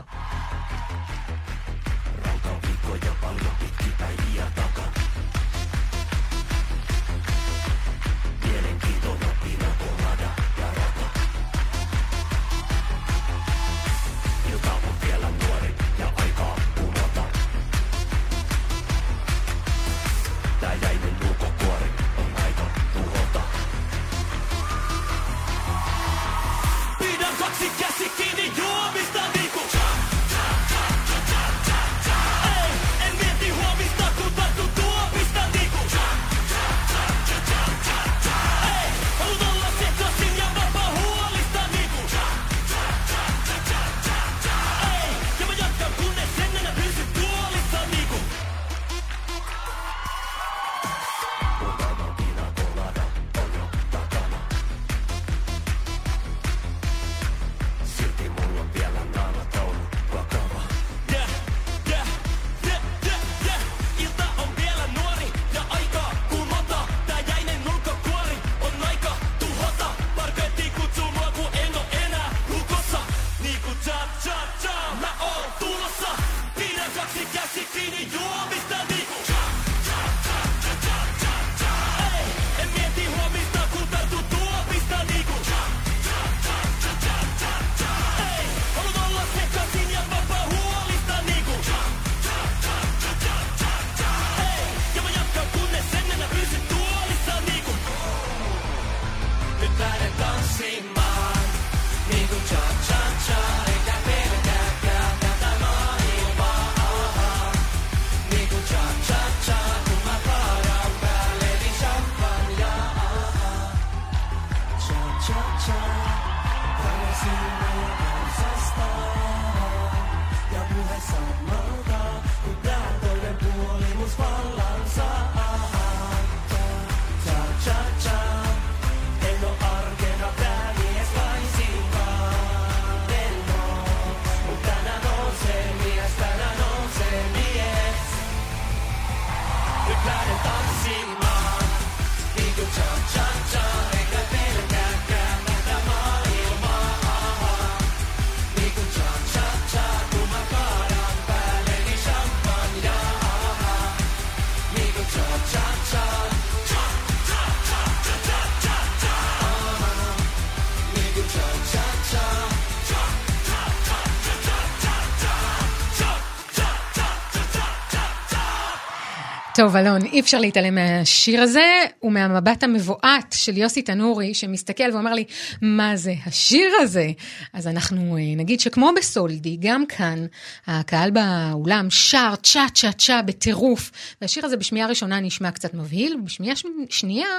[169.62, 175.24] טוב, אלון, אי אפשר להתעלם מהשיר הזה ומהמבט המבועת של יוסי תנורי, שמסתכל ואומר לי,
[175.62, 177.12] מה זה השיר הזה?
[177.54, 180.26] אז אנחנו אה, נגיד שכמו בסולדי, גם כאן,
[180.68, 186.56] הקהל באולם שר צ'ה צ'ה צ'ה בטירוף, והשיר הזה בשמיעה ראשונה נשמע קצת מבהיל, ובשמיעה
[186.90, 187.30] שנייה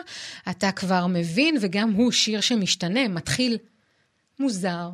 [0.51, 3.59] אתה כבר מבין, וגם הוא שיר שמשתנה, מתחיל
[4.39, 4.91] מוזר,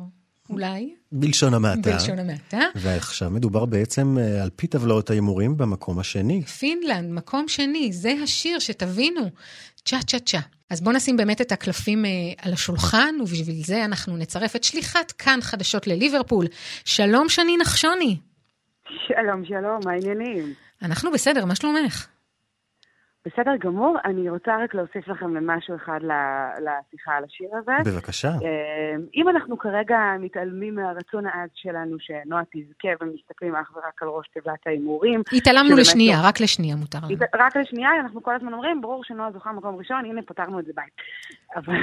[0.49, 1.91] אולי, בלשון המעטה.
[1.91, 2.59] בלשון המעטה.
[2.75, 6.43] ועכשיו מדובר בעצם אה, על פי טבלאות ההימורים במקום השני.
[6.43, 9.21] פינלנד, מקום שני, זה השיר שתבינו,
[9.85, 10.39] צ'ה צ'ה צ'ה.
[10.69, 12.09] אז בואו נשים באמת את הקלפים אה,
[12.41, 16.45] על השולחן, ובשביל זה אנחנו נצרף את שליחת כאן חדשות לליברפול.
[16.85, 18.17] שלום שני נחשוני.
[19.07, 20.53] שלום, שלום, מה העניינים?
[20.81, 22.07] אנחנו בסדר, מה שלומך?
[23.25, 26.11] בסדר גמור, אני רוצה רק להוסיף לכם למשהו אחד ל-
[26.61, 27.71] לשיחה על השיר הזה.
[27.85, 28.27] בבקשה.
[28.27, 34.27] אה, אם אנחנו כרגע מתעלמים מהרצון העז שלנו שנועה תזכה ומסתכלים אך ורק על ראש
[34.27, 35.21] טבלת ההימורים...
[35.33, 37.15] התעלמנו לשנייה, לא- רק לשנייה מותר לנו.
[37.35, 40.71] רק לשנייה, אנחנו כל הזמן אומרים, ברור שנועה זוכה מקום ראשון, הנה פתרנו את זה
[40.75, 40.87] ביי.
[41.55, 41.73] אבל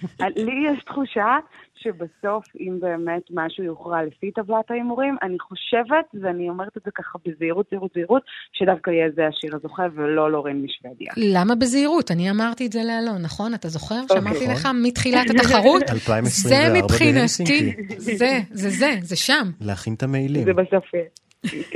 [0.46, 1.38] לי יש תחושה
[1.74, 7.18] שבסוף, אם באמת משהו יוכרע לפי טבלת ההימורים, אני חושבת, ואני אומרת את זה ככה
[7.26, 8.22] בזהירות, זהירות, זהירות,
[8.52, 11.12] שדווקא יהיה זה השיר הזוכה ולא לורן משוודיה.
[11.16, 12.10] למה בזהירות?
[12.10, 13.54] אני אמרתי את זה לאלון, נכון?
[13.54, 14.00] אתה זוכר?
[14.02, 14.16] אוקיי.
[14.16, 15.82] שאמרתי לך מתחילת התחרות?
[15.92, 17.72] 2024 זה מבחינתי, בהלסינקי.
[17.98, 19.50] זה, זה זה, זה שם.
[19.60, 20.44] להכין את המעילים.
[20.44, 21.00] זה בסוף, אה,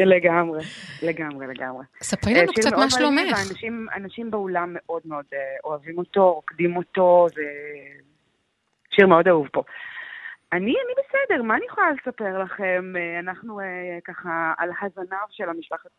[0.05, 0.65] לגמרי,
[1.03, 1.85] לגמרי, לגמרי.
[2.03, 3.37] ספרי לנו אה, שיר קצת מה שלומך.
[3.37, 7.43] ואנשים- אנשים באולם מאוד מאוד אה, אוהבים אותו, רוקדים אותו, זה
[8.97, 9.63] שיר מאוד אהוב פה.
[10.53, 12.93] אני, אני בסדר, מה אני יכולה לספר לכם?
[12.97, 15.91] אה, אנחנו אה, ככה על הזנב של המשלחת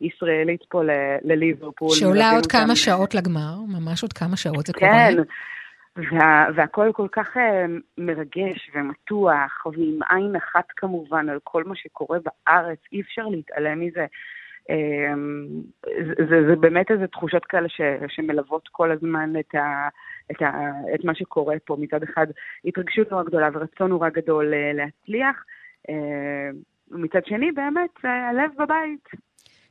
[0.00, 0.82] הישראלית פה
[1.22, 1.90] לליברפול.
[1.90, 4.90] שעולה עוד אותם, כמה אה, שעות לגמר, ממש עוד כמה שעות זה קורה.
[4.92, 5.14] כן,
[5.96, 7.64] וה, והכל כל כך אה,
[7.98, 14.06] מרגש ומתוח, ועם עין אחת כמובן על כל מה שקורה בארץ, אי אפשר להתעלם מזה.
[16.06, 19.88] זה, זה, זה באמת איזה תחושות כאלה ש, שמלוות כל הזמן את, ה,
[20.30, 21.76] את, ה, את מה שקורה פה.
[21.80, 22.26] מצד אחד,
[22.64, 25.44] התרגשות נורא גדולה ורצון נורא גדול אה, להצליח.
[25.88, 26.50] אה,
[26.90, 29.08] ומצד שני, באמת, אה, הלב בבית.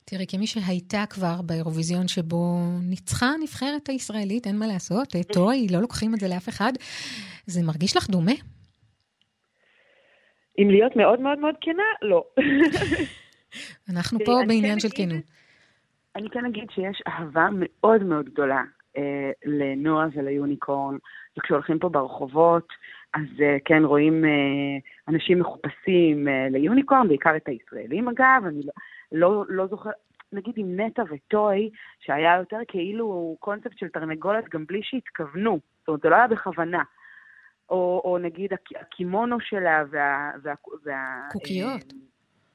[0.05, 2.59] תראי, כמי שהייתה כבר באירוויזיון שבו
[2.89, 6.71] ניצחה הנבחרת הישראלית, אין מה לעשות, אה, טוי, לא לוקחים את זה לאף אחד,
[7.45, 8.31] זה מרגיש לך דומה?
[10.59, 12.23] אם להיות מאוד מאוד מאוד כנה, לא.
[13.93, 15.23] אנחנו פה בעניין כן של כנות.
[16.15, 18.61] אני כן אגיד שיש אהבה מאוד מאוד גדולה
[18.97, 20.97] אה, לנועה וליוניקורן,
[21.37, 22.67] וכשהולכים פה ברחובות,
[23.13, 24.29] אז אה, כן רואים אה,
[25.07, 28.71] אנשים מחופשים אה, ליוניקורן, בעיקר את הישראלים אגב, אני לא,
[29.11, 29.89] לא, לא זוכר,
[30.33, 31.69] נגיד עם נטע וטוי,
[31.99, 36.83] שהיה יותר כאילו קונספט של תרנגולת גם בלי שהתכוונו, זאת אומרת זה לא היה בכוונה.
[37.69, 40.31] או, או נגיד הק- הקימונו שלה וה...
[40.43, 40.53] וה,
[40.83, 41.93] וה קוקיות.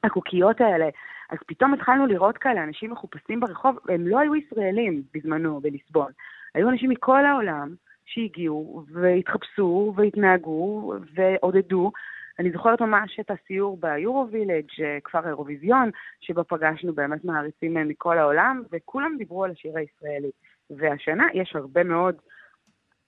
[0.03, 0.89] הקוקיות האלה.
[1.31, 6.11] אז פתאום התחלנו לראות כאלה אנשים מחופשים ברחוב, הם לא היו ישראלים בזמנו בליסבון.
[6.55, 7.75] היו אנשים מכל העולם
[8.05, 11.91] שהגיעו והתחפשו והתנהגו ועודדו.
[12.39, 15.89] אני זוכרת ממש את הסיור ביורו-וילג', אה, כפר האירוויזיון,
[16.21, 20.31] שבו פגשנו באמת מעריצים אה, מכל העולם, וכולם דיברו על השיר הישראלי.
[20.69, 22.15] והשנה יש הרבה מאוד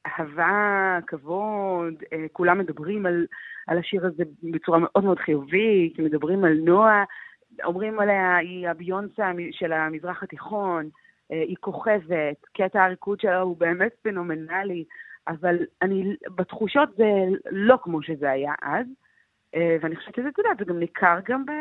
[0.06, 3.26] אהבה, כבוד, אה, כולם מדברים על,
[3.68, 7.04] על השיר הזה בצורה מאוד מאוד חיובית, מדברים על נועה,
[7.64, 10.90] אומרים עליה, היא הביונסה של המזרח התיכון,
[11.32, 14.86] אה, היא כוכבת, קטע הריקוד שלה הוא באמת פנומנלי,
[15.28, 17.10] אבל אני, בתחושות זה
[17.52, 18.88] לא כמו שזה היה אז,
[19.56, 21.52] אה, ואני חושבת שזה, אתה יודע, זה גם ניכר גם ב,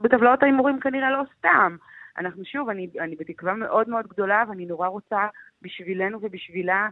[0.00, 1.76] בטבלאות ההימורים כנראה לא סתם.
[2.18, 5.26] אנחנו שוב, אני, אני בתקווה מאוד מאוד גדולה, ואני נורא רוצה
[5.62, 6.88] בשבילנו ובשבילה אה,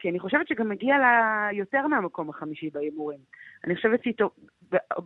[0.00, 3.18] כי אני חושבת שגם מגיע לה יותר מהמקום החמישי בהימורים.
[3.64, 4.30] אני חושבת שהיא טוב,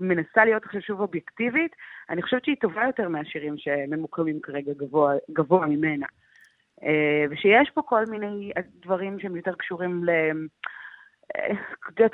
[0.00, 1.76] מנסה להיות עכשיו שוב אובייקטיבית,
[2.10, 6.06] אני חושבת שהיא טובה יותר מהשירים שממוקמים כרגע גבוה, גבוה ממנה.
[6.82, 8.52] אה, ושיש פה כל מיני
[8.82, 10.10] דברים שהם יותר קשורים ל...
[11.36, 11.54] אה,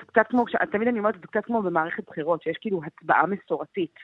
[0.06, 3.94] קצת כמו, תמיד אני אומרת, זה קצת כמו במערכת בחירות, שיש כאילו הצבעה מסורתית.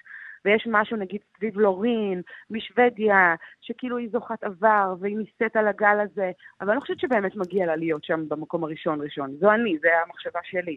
[0.45, 6.31] ויש משהו נגיד סביב לורין, משוודיה, שכאילו היא זוכת עבר והיא נישאת על הגל הזה,
[6.61, 9.37] אבל אני לא חושבת שבאמת מגיע לה להיות שם במקום הראשון ראשון.
[9.41, 10.77] זו אני, זו המחשבה שלי.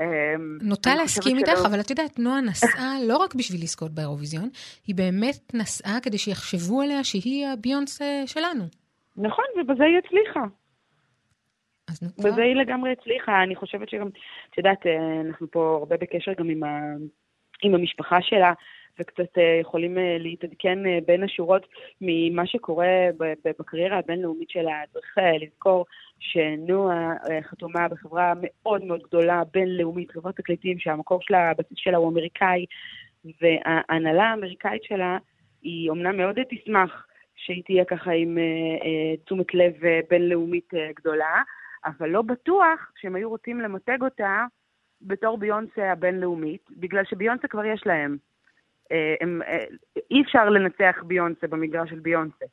[0.00, 4.48] אמ, נוטה להסכים איתך, שלא- אבל את יודעת, נועה נסעה לא רק בשביל לזכות באירוויזיון,
[4.86, 8.64] היא באמת נסעה כדי שיחשבו עליה שהיא הביונסה שלנו.
[9.16, 10.40] נכון, ובזה היא הצליחה.
[11.88, 13.42] אז נו, בזה היא לגמרי הצליחה.
[13.42, 14.08] אני חושבת שגם,
[14.50, 16.68] את יודעת, אה, אנחנו פה הרבה בקשר גם עם, ה...
[17.62, 18.52] עם המשפחה שלה,
[18.98, 21.66] וקצת אה, יכולים אה, להתעדכן אה, בין השורות
[22.00, 22.86] ממה שקורה
[23.44, 24.82] בקריירה הבינלאומית שלה.
[24.92, 25.86] צריך לזכור
[26.18, 32.66] שנועה חתומה בחברה מאוד מאוד גדולה, בינלאומית, חברת תקליטים, שהמקור שלה, הבסיס שלה הוא אמריקאי,
[33.40, 35.18] וההנהלה האמריקאית שלה,
[35.62, 37.06] היא אומנם מאוד תשמח
[37.36, 38.38] שהיא תהיה ככה עם
[39.24, 39.72] תשומת לב
[40.10, 41.42] בינלאומית גדולה,
[41.84, 44.44] אבל לא בטוח שהם היו רוצים למתג אותה
[45.02, 48.16] בתור ביונסה הבינלאומית, בגלל שביונסה כבר יש להם.
[48.92, 49.64] אה, הם, אה,
[50.10, 52.44] אי אפשר לנצח ביונסה במגרש של ביונסה.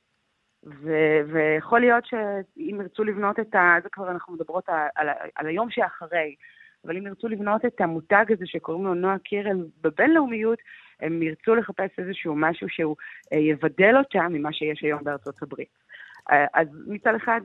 [0.65, 3.75] ו- ויכול להיות שאם ירצו לבנות את ה...
[3.83, 6.35] זה כבר אנחנו מדברות על, על, על היום שאחרי,
[6.85, 10.59] אבל אם ירצו לבנות את המותג הזה שקוראים לו נועה קירל בבינלאומיות,
[10.99, 12.95] הם ירצו לחפש איזשהו משהו שהוא
[13.33, 15.81] אה, יבדל אותה ממה שיש היום בארצות הברית.
[16.53, 17.41] אז מצד אחד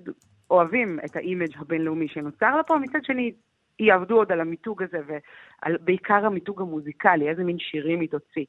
[0.50, 3.32] אוהבים את ה image הבינלאומי שנוצר לה פה, מצד שני
[3.80, 8.44] יעבדו עוד על המיתוג הזה, ובעיקר המיתוג המוזיקלי, איזה מין שירים היא תוציא.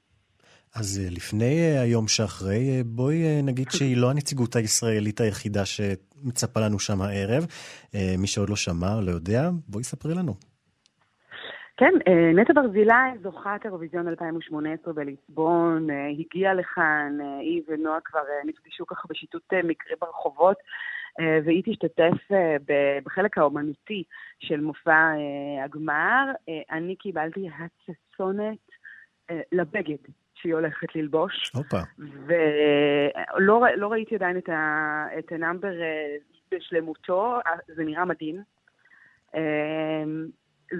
[0.75, 6.59] אז אה, לפני אה, היום שאחרי, אה, בואי נגיד שהיא לא הנציגות הישראלית היחידה שמצפה
[6.59, 7.45] לנו שם הערב.
[8.17, 10.33] מי שעוד לא שמע או לא יודע, בואי ספרי לנו.
[11.77, 11.93] כן,
[12.35, 15.87] נטע ברזילי, זוכת אירוויזיון 2018 בליסבון,
[16.19, 20.57] הגיעה לכאן, היא ונועה כבר נפגשו ככה בשיטוט מקרי ברחובות,
[21.45, 22.35] והיא תשתתף
[23.05, 24.03] בחלק האומנותי
[24.39, 25.11] של מופע
[25.65, 26.31] הגמר.
[26.71, 28.57] אני קיבלתי הצצונת
[29.51, 29.97] לבגד
[30.41, 31.51] שהיא הולכת ללבוש.
[31.55, 31.79] הופה.
[31.99, 36.15] ולא לא ראיתי עדיין את, ה, את ה number אה,
[36.51, 38.41] בשלמותו, אה, זה נראה מדהים.
[39.35, 40.03] אה,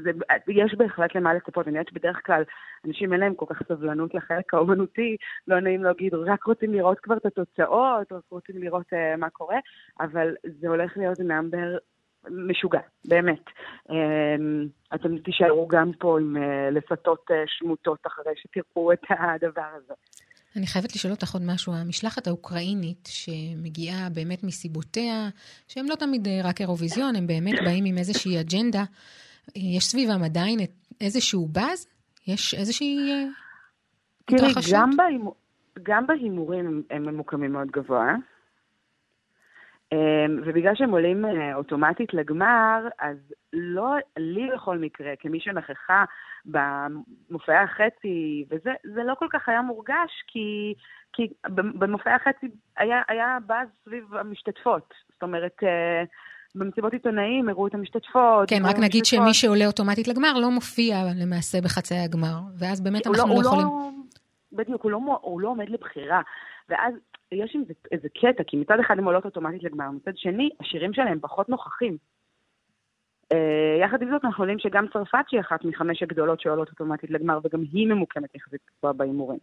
[0.03, 0.11] זה,
[0.47, 2.43] יש בהחלט למה לצפות, אני יודעת שבדרך כלל
[2.87, 5.17] אנשים אין להם כל כך סבלנות לחלק האומנותי,
[5.47, 9.57] לא נעים להגיד, רק רוצים לראות כבר את התוצאות, רק רוצים לראות uh, מה קורה,
[9.99, 11.77] אבל זה הולך להיות נאמבר
[12.31, 13.43] משוגע, באמת.
[13.89, 13.93] Um,
[14.95, 16.39] אתם תישארו גם פה עם uh,
[16.71, 19.93] לפתות uh, שמוטות אחרי שתראו את הדבר הזה.
[20.57, 21.73] אני חייבת לשאול אותך עוד משהו.
[21.73, 25.29] המשלחת האוקראינית, שמגיעה באמת מסיבותיה,
[25.67, 28.83] שהם לא תמיד אה, רק אירוויזיון, הם באמת באים עם איזושהי אג'נדה.
[29.55, 30.59] יש סביבם עדיין
[31.01, 31.87] איזשהו באז?
[32.27, 33.25] יש איזושהי אה,
[34.25, 34.73] תראי, התרחשות?
[34.73, 35.35] גם, בהימור,
[35.83, 38.19] גם בהימורים הם, ממוקמים מאוד גבוה, אמ,
[40.45, 43.17] ובגלל שהם עולים אה, אוטומטית לגמר, אז
[43.53, 46.05] לא, לי בכל מקרה, כמי שנכחה
[46.45, 50.73] במופעי החצי, וזה זה לא כל כך היה מורגש, כי,
[51.13, 52.47] כי במופעי החצי
[52.77, 54.93] היה, היה באז סביב המשתתפות.
[55.13, 56.03] זאת אומרת, אה,
[56.55, 58.49] במסיבות עיתונאים הראו את המשתתפות.
[58.49, 59.25] כן, דיברו רק עם נגיד המשתתפות.
[59.25, 63.43] שמי שעולה אוטומטית לגמר לא מופיע למעשה בחצאי הגמר, ואז באמת הוא אנחנו לא הוא
[63.43, 63.67] יכולים...
[64.51, 66.21] בדיוק, הוא לא, הוא לא עומד לבחירה.
[66.69, 66.93] ואז
[67.31, 70.93] יש עם זה איזה קטע, כי מצד אחד הן עולות אוטומטית לגמר, מצד שני, השירים
[70.93, 71.97] שלהם פחות נוכחים.
[73.33, 73.37] Uh,
[73.81, 77.61] יחד עם זאת, אנחנו יודעים שגם צרפת שהיא אחת מחמש הגדולות שעולות אוטומטית לגמר, וגם
[77.71, 79.39] היא ממוקמת יחסית גבוה בהימורים.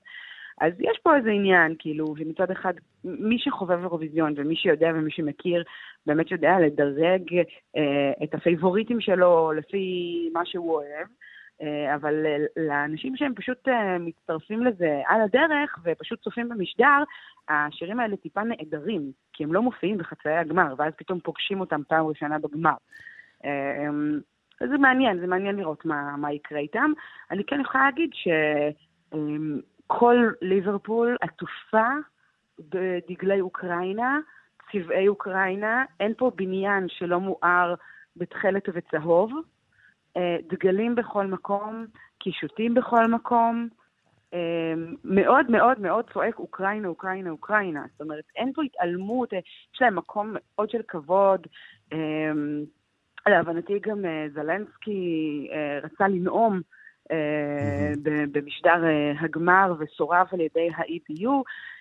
[0.61, 2.73] אז יש פה איזה עניין, כאילו, שמצד אחד,
[3.05, 5.65] מי שחובב אירוויזיון ומי שיודע ומי שמכיר,
[6.07, 11.07] באמת יודע לדרג uh, את הפייבוריטים שלו לפי מה שהוא אוהב.
[11.65, 12.15] אה, אבל
[12.57, 17.03] לאנשים שהם פשוט אה, מצטרפים לזה על הדרך ופשוט צופים במשדר,
[17.49, 22.07] השירים האלה טיפה נעדרים, כי הם לא מופיעים בחצאי הגמר, ואז פתאום פוגשים אותם פעם
[22.07, 22.75] ראשונה בגמר.
[23.45, 24.21] אה, אמ,
[24.61, 26.93] זה מעניין, זה מעניין לראות מה, מה יקרה איתם.
[27.31, 28.11] אני כן יכולה להגיד
[29.13, 31.89] שכל ליברפול עטופה
[32.59, 34.19] בדגלי אוקראינה,
[34.73, 37.75] צבעי אוקראינה, אין פה בניין שלא מואר
[38.17, 39.33] בתכלת וצהוב.
[40.17, 41.87] אה, דגלים בכל מקום,
[42.19, 43.69] קישוטים בכל מקום,
[44.35, 44.75] אה,
[45.05, 47.85] מאוד מאוד מאוד צועק אוקראינה, אוקראינה, אוקראינה.
[47.93, 49.39] זאת אומרת, אין פה התעלמות, אה,
[49.75, 51.47] יש להם מקום מאוד של כבוד.
[53.27, 54.05] להבנתי גם
[54.35, 55.49] זלנסקי
[55.83, 56.61] רצה לנאום
[58.03, 61.31] ב- במשדר אה, הגמר וסורב על ידי ה-EBU,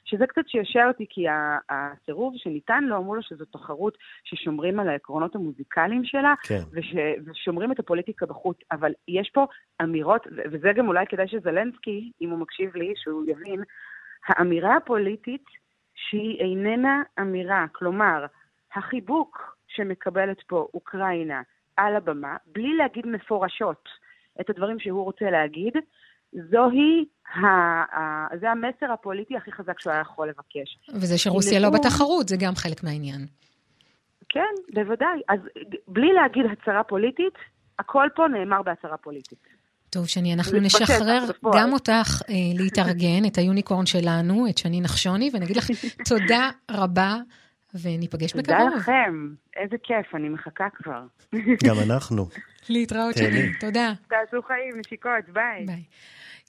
[0.06, 1.26] שזה קצת שישר אותי, כי
[1.70, 6.60] הסירוב שניתן לו, אמרו לו שזו תחרות ששומרים על העקרונות המוזיקליים שלה, כן.
[6.72, 6.96] וש,
[7.26, 8.58] ושומרים את הפוליטיקה בחוץ.
[8.72, 9.46] אבל יש פה
[9.82, 13.64] אמירות, וזה גם אולי כדאי שזלנסקי, אם הוא מקשיב לי, שהוא יבין,
[14.28, 15.46] האמירה הפוליטית
[15.96, 18.26] שהיא איננה אמירה, כלומר,
[18.76, 21.42] החיבוק שמקבלת פה אוקראינה
[21.78, 23.90] על הבמה, בלי להגיד מפורשות
[24.42, 25.74] את הדברים שהוא רוצה להגיד,
[26.52, 27.06] זוהי,
[27.36, 27.48] ה,
[27.98, 30.80] ה, זה המסר הפוליטי הכי חזק שהוא היה יכול לבקש.
[30.96, 33.26] וזה שרוסיה לא בתחרות, זה גם חלק מהעניין.
[34.30, 35.22] כן, בוודאי.
[35.30, 35.40] אז
[35.88, 37.34] בלי להגיד הצהרה פוליטית,
[37.80, 39.48] הכל פה נאמר בהצהרה פוליטית.
[39.90, 41.26] טוב, שני, אנחנו נשחרר.
[41.56, 45.68] גם אותך אה, להתארגן, את היוניקורן שלנו, את שני נחשוני, ונגיד לך
[46.10, 47.18] תודה רבה,
[47.82, 48.74] וניפגש תודה בקרוב.
[48.78, 51.02] לכם, איזה כיף, אני מחכה כבר.
[51.68, 52.28] גם אנחנו.
[52.70, 53.18] להתראות.
[53.18, 53.94] שני, תודה.
[54.08, 55.66] תעשו חיים, נשיקות, ביי.
[55.66, 55.84] ביי.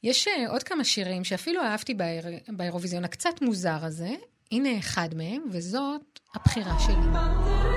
[0.02, 4.09] יש אה, עוד כמה שירים שאפילו אהבתי באיר- באירוויזיון הקצת מוזר הזה.
[4.52, 6.01] הנה אחד מהם, וזאת
[6.34, 7.73] הבחירה שלי.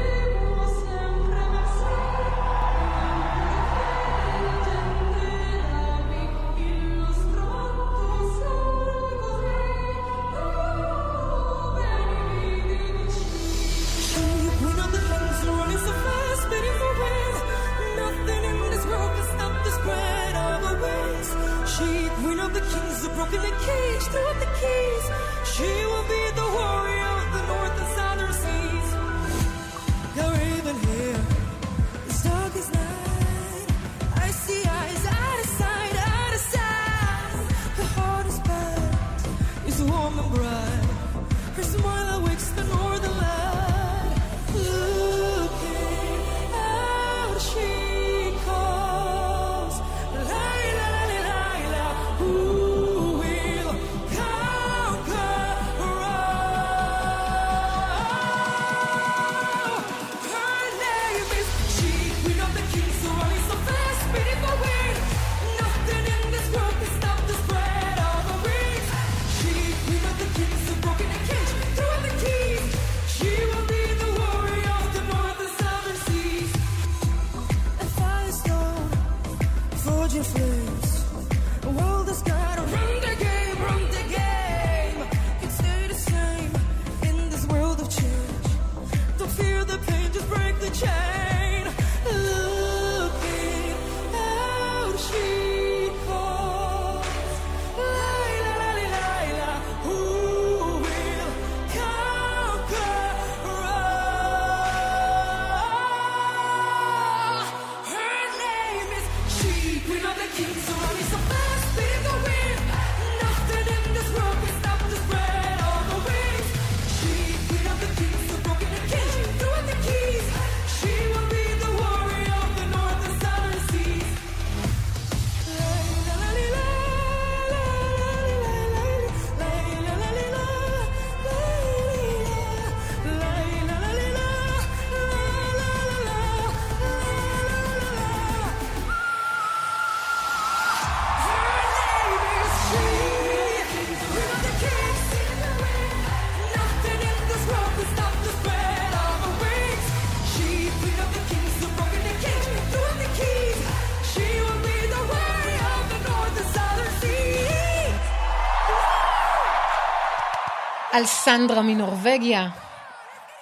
[160.97, 162.49] על סנדרה מנורבגיה.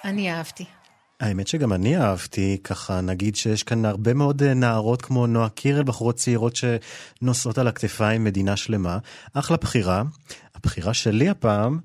[0.04, 0.64] אני אהבתי.
[1.20, 5.82] האמת שגם אני אהבתי, ככה נגיד שיש כאן הרבה מאוד אה, נערות כמו נועה קירל,
[5.82, 8.98] בחורות צעירות שנושאות על הכתפיים מדינה שלמה.
[9.34, 10.02] אחלה בחירה.
[10.54, 11.78] הבחירה שלי הפעם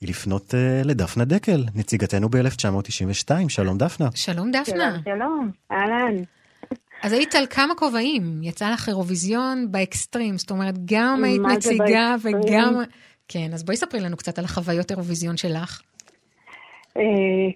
[0.00, 3.30] היא לפנות אה, לדפנה דקל, נציגתנו ב-1992.
[3.48, 4.08] שלום דפנה.
[4.14, 4.98] שלום דפנה.
[5.04, 6.22] שלום, אהלן.
[7.02, 12.68] אז היית על כמה כובעים, יצא לך אירוויזיון באקסטרים, זאת אומרת, גם היית נציגה באקסטרים?
[12.68, 12.82] וגם...
[13.28, 15.82] כן, אז בואי ספרי לנו קצת על החוויות אירוויזיון שלך.
[16.96, 17.02] אה,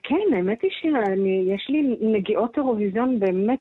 [0.02, 3.58] כן, האמת היא שיש לי נגיעות אירוויזיון באמת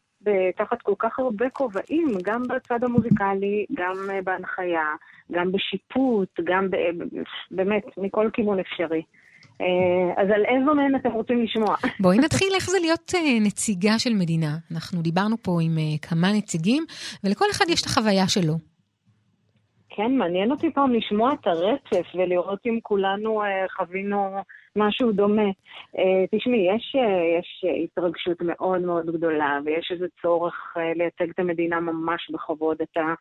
[0.58, 4.86] תחת כל כך הרבה כובעים, גם בצד המוזיקלי, גם אה, בהנחיה,
[5.32, 7.18] גם בשיפוט, גם ב-
[7.52, 9.02] באמת, מכל כיוון אפשרי.
[9.62, 11.76] אה, אז על איזו מהן אתם רוצים לשמוע?
[12.04, 14.58] בואי נתחיל איך זה להיות אה, נציגה של מדינה.
[14.72, 16.86] אנחנו דיברנו פה עם אה, כמה נציגים,
[17.24, 18.54] ולכל אחד יש את החוויה שלו.
[19.98, 24.36] כן, מעניין אותי פעם לשמוע את הרצף ולראות אם כולנו אה, חווינו
[24.76, 25.50] משהו דומה.
[25.98, 31.80] אה, תשמעי, יש, אה, יש התרגשות מאוד מאוד גדולה, ויש איזה צורך לייצג את המדינה
[31.80, 32.78] ממש בכבוד.
[32.82, 33.14] אתה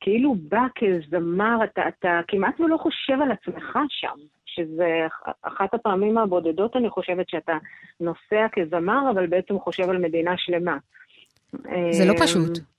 [0.00, 4.16] כאילו בא כזמר, אתה, אתה כמעט ולא חושב על עצמך שם,
[4.46, 7.52] שזה אח- אחת הפעמים הבודדות, אני חושבת, שאתה
[8.00, 10.76] נוסע כזמר, אבל בעצם חושב על מדינה שלמה.
[11.90, 12.71] זה לא אמ, פשוט.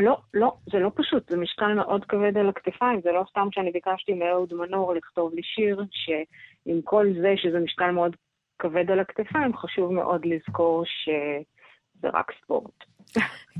[0.00, 3.70] לא, לא, זה לא פשוט, זה משקל מאוד כבד על הכתפיים, זה לא סתם שאני
[3.70, 8.16] ביקשתי מאהוד מנור לכתוב לי שיר, שעם כל זה שזה משקל מאוד
[8.58, 12.84] כבד על הכתפיים, חשוב מאוד לזכור שזה רק ספורט.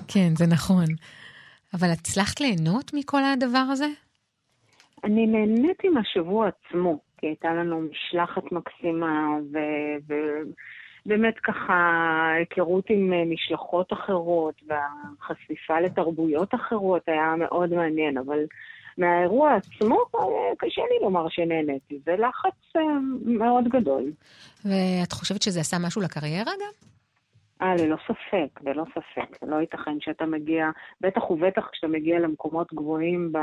[0.09, 0.85] כן, זה נכון.
[1.75, 3.87] אבל הצלחת ליהנות מכל הדבר הזה?
[5.05, 10.43] אני נהניתי מהשבוע עצמו, כי הייתה לנו משלחת מקסימה, ו-
[11.07, 11.75] ובאמת ככה
[12.37, 18.39] היכרות עם אה, משלחות אחרות, והחשיפה לתרבויות אחרות היה מאוד מעניין, אבל
[18.99, 20.21] מהאירוע עצמו אה,
[20.59, 22.83] קשה לי לומר שנהניתי, זה לחץ אה,
[23.25, 24.13] מאוד גדול.
[24.65, 26.89] ואת חושבת שזה עשה משהו לקריירה גם?
[27.63, 29.43] אה, ללא ספק, ללא ספק.
[29.43, 30.71] לא ייתכן שאתה מגיע,
[31.01, 33.39] בטח ובטח כשאתה מגיע למקומות גבוהים, ב...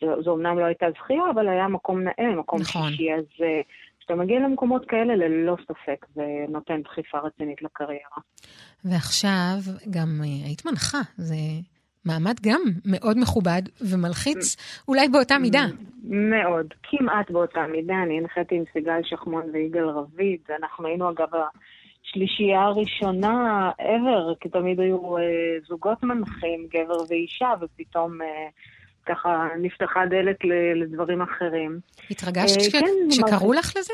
[0.00, 2.90] זו, זו אמנם לא הייתה זכייה, אבל היה מקום נאה, מקום נכון.
[2.90, 3.24] שישי, אז
[4.06, 8.18] כשאתה מגיע למקומות כאלה, ללא ספק, זה נותן דחיפה רצינית לקריירה.
[8.84, 9.56] ועכשיו
[9.90, 11.34] גם אה, היית מנחה, זה
[12.04, 14.56] מעמד גם מאוד מכובד ומלחיץ,
[14.88, 15.64] אולי באותה מידה.
[16.04, 17.94] מאוד, כמעט באותה מידה.
[18.02, 21.28] אני הנחיתי עם סיגל שחמון ויגאל רביד, אנחנו היינו אגב
[22.04, 25.22] השלישייה הראשונה ever, כי תמיד היו אה,
[25.68, 28.48] זוגות מנחים, גבר ואישה, ופתאום אה,
[29.06, 30.36] ככה נפתחה דלת
[30.74, 31.80] לדברים אחרים.
[32.10, 33.52] התרגשת אה, כש- כן, כשקראו.
[33.52, 33.92] לך לזה?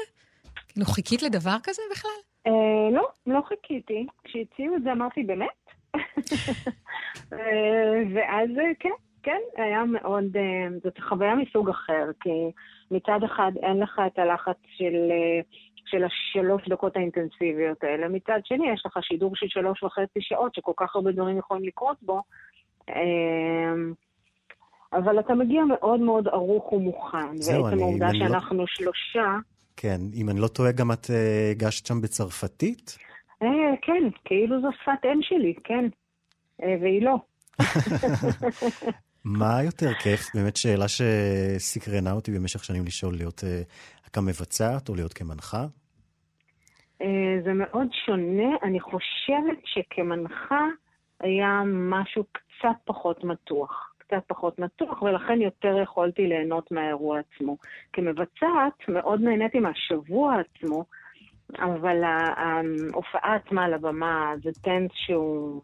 [0.68, 2.10] כאילו, חיכית לדבר כזה בכלל?
[2.46, 4.06] אה, לא, לא חיכיתי.
[4.24, 5.48] כשהציעו את זה אמרתי, באמת?
[7.32, 8.90] אה, ואז כן,
[9.22, 10.24] כן, היה מאוד,
[10.84, 12.30] זאת חוויה מסוג אחר, כי
[12.90, 15.10] מצד אחד אין לך את הלחץ של,
[15.86, 20.72] של השלוש דקות האינטנסיביות האלה, מצד שני יש לך שידור של שלוש וחצי שעות שכל
[20.76, 22.22] כך הרבה דברים יכולים לקרות בו,
[24.92, 29.36] אבל אתה מגיע מאוד מאוד ערוך ומוכן, זהו, ועצם אני- העובדה אני לא- שאנחנו שלושה,
[29.76, 32.98] כן, אם אני לא טועה, גם את אה, הגשת שם בצרפתית?
[33.42, 33.48] אה,
[33.82, 35.84] כן, כאילו זו שפת אם שלי, כן.
[36.62, 37.14] אה, והיא לא.
[39.24, 40.20] מה יותר כיף?
[40.34, 43.62] באמת שאלה שסקרנה אותי במשך שנים לשאול, להיות אה,
[44.12, 45.66] כמבצעת או להיות כמנחה?
[47.02, 47.06] אה,
[47.44, 48.56] זה מאוד שונה.
[48.62, 50.64] אני חושבת שכמנחה
[51.20, 53.91] היה משהו קצת פחות מתוח.
[54.06, 57.56] קצת פחות מתוח, ולכן יותר יכולתי ליהנות מהאירוע עצמו.
[57.92, 60.84] כמבצעת, מאוד נהניתי מהשבוע עצמו,
[61.58, 65.62] אבל ההופעה עצמה על הבמה זה טנס שהוא,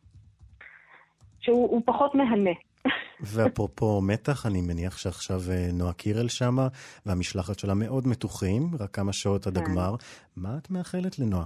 [1.41, 2.51] שהוא הוא פחות מהנה.
[3.21, 6.69] ואפרופו מתח, אני מניח שעכשיו אה, נועה קירל שמה,
[7.07, 9.65] והמשלחת שלה מאוד מתוחים, רק כמה שעות עד כן.
[9.65, 9.95] הגמר.
[10.37, 11.45] מה את מאחלת לנועה?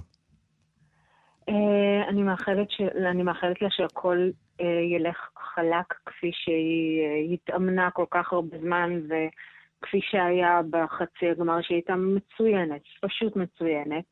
[1.49, 2.81] אה, אני מאחלת, ש...
[2.81, 4.29] אני מאחלת לה שהכל
[4.61, 11.61] אה, ילך חלק כפי שהיא אה, התאמנה כל כך הרבה זמן, וכפי שהיה בחצי הגמר,
[11.61, 14.03] שהיא הייתה מצוינת, פשוט מצוינת.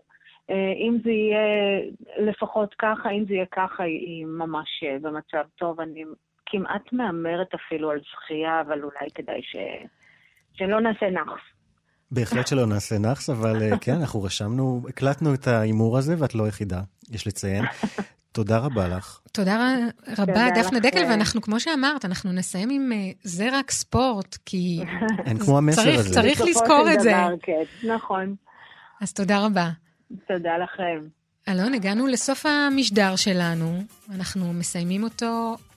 [0.87, 1.79] אם זה יהיה
[2.17, 5.79] לפחות ככה, אם זה יהיה ככה, היא- ממש במצב טוב.
[5.81, 6.03] אני
[6.45, 9.55] כמעט מהמרת אפילו על זכייה, אבל אולי כדאי ש...
[10.53, 11.50] שלא נעשה נאחס.
[12.11, 16.45] בהחלט שלא נעשה נאחס, אבל אה, כן, אנחנו רשמנו, הקלטנו את ההימור הזה, ואת לא
[16.45, 16.81] היחידה,
[17.11, 17.65] יש לציין.
[18.31, 19.19] תודה רבה לך.
[19.31, 19.75] תודה
[20.17, 20.79] רבה, דפנה.
[20.79, 24.83] דקל, ואנחנו, כמו שאמרת, אנחנו נסיים עם אה, זה רק ספורט, כי...
[25.25, 26.13] אין כמו המסר צריך- הזה.
[26.13, 27.13] צריך לזכור את זה.
[27.41, 28.35] כן, נכון.
[29.01, 29.69] אז תודה רבה.
[30.27, 31.07] תודה לכם.
[31.49, 33.83] אלון, הגענו לסוף המשדר שלנו.
[34.15, 35.70] אנחנו מסיימים אותו אה,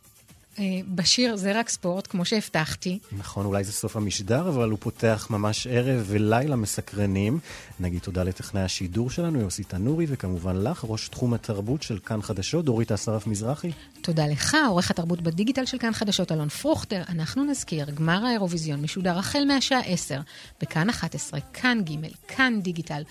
[0.95, 2.99] בשיר זה רק ספורט, כמו שהבטחתי.
[3.19, 7.39] נכון, אולי זה סוף המשדר, אבל הוא פותח ממש ערב ולילה מסקרנים.
[7.81, 12.65] נגיד תודה לטכנאי השידור שלנו, יוסי תנורי, וכמובן לך, ראש תחום התרבות של כאן חדשות,
[12.65, 13.71] דורית אסרף מזרחי.
[14.03, 17.03] תודה לך, עורך התרבות בדיגיטל של כאן חדשות, אלון פרוכטר.
[17.09, 20.21] אנחנו נזכיר, גמר האירוויזיון משודר החל מהשעה 10,
[20.61, 23.03] בכאן 11, כאן ג', כאן דיגיטל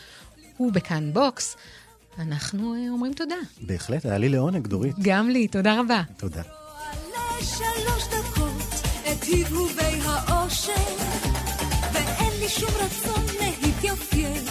[0.59, 1.55] ובכאן בוקס.
[2.19, 3.35] אנחנו אה, אומרים תודה.
[3.61, 4.95] בהחלט, היה לי לעונג, דורית.
[5.01, 6.01] גם לי, תודה רבה.
[6.17, 6.62] תודה.
[7.41, 10.95] שלוש דקות את הבהובי האושר
[11.93, 14.45] ואין לי שום רצון להתייפיין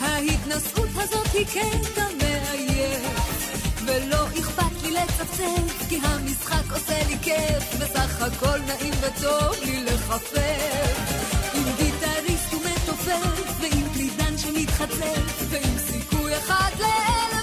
[0.00, 3.46] ההתנשאות הזאת היא קטע מעייף
[3.86, 11.26] ולא אכפת לי לצפצף כי המשחק עושה לי כיף בסך הכל נעים וטוב לי לחפף.
[11.54, 17.35] עם גיטריסט ומתופף ועם קלידן שמתחצף ועם סיכוי אחד לאלף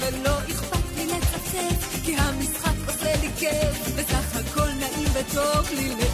[0.00, 1.06] ולא אכפת לי
[5.94, 6.09] לצפצף,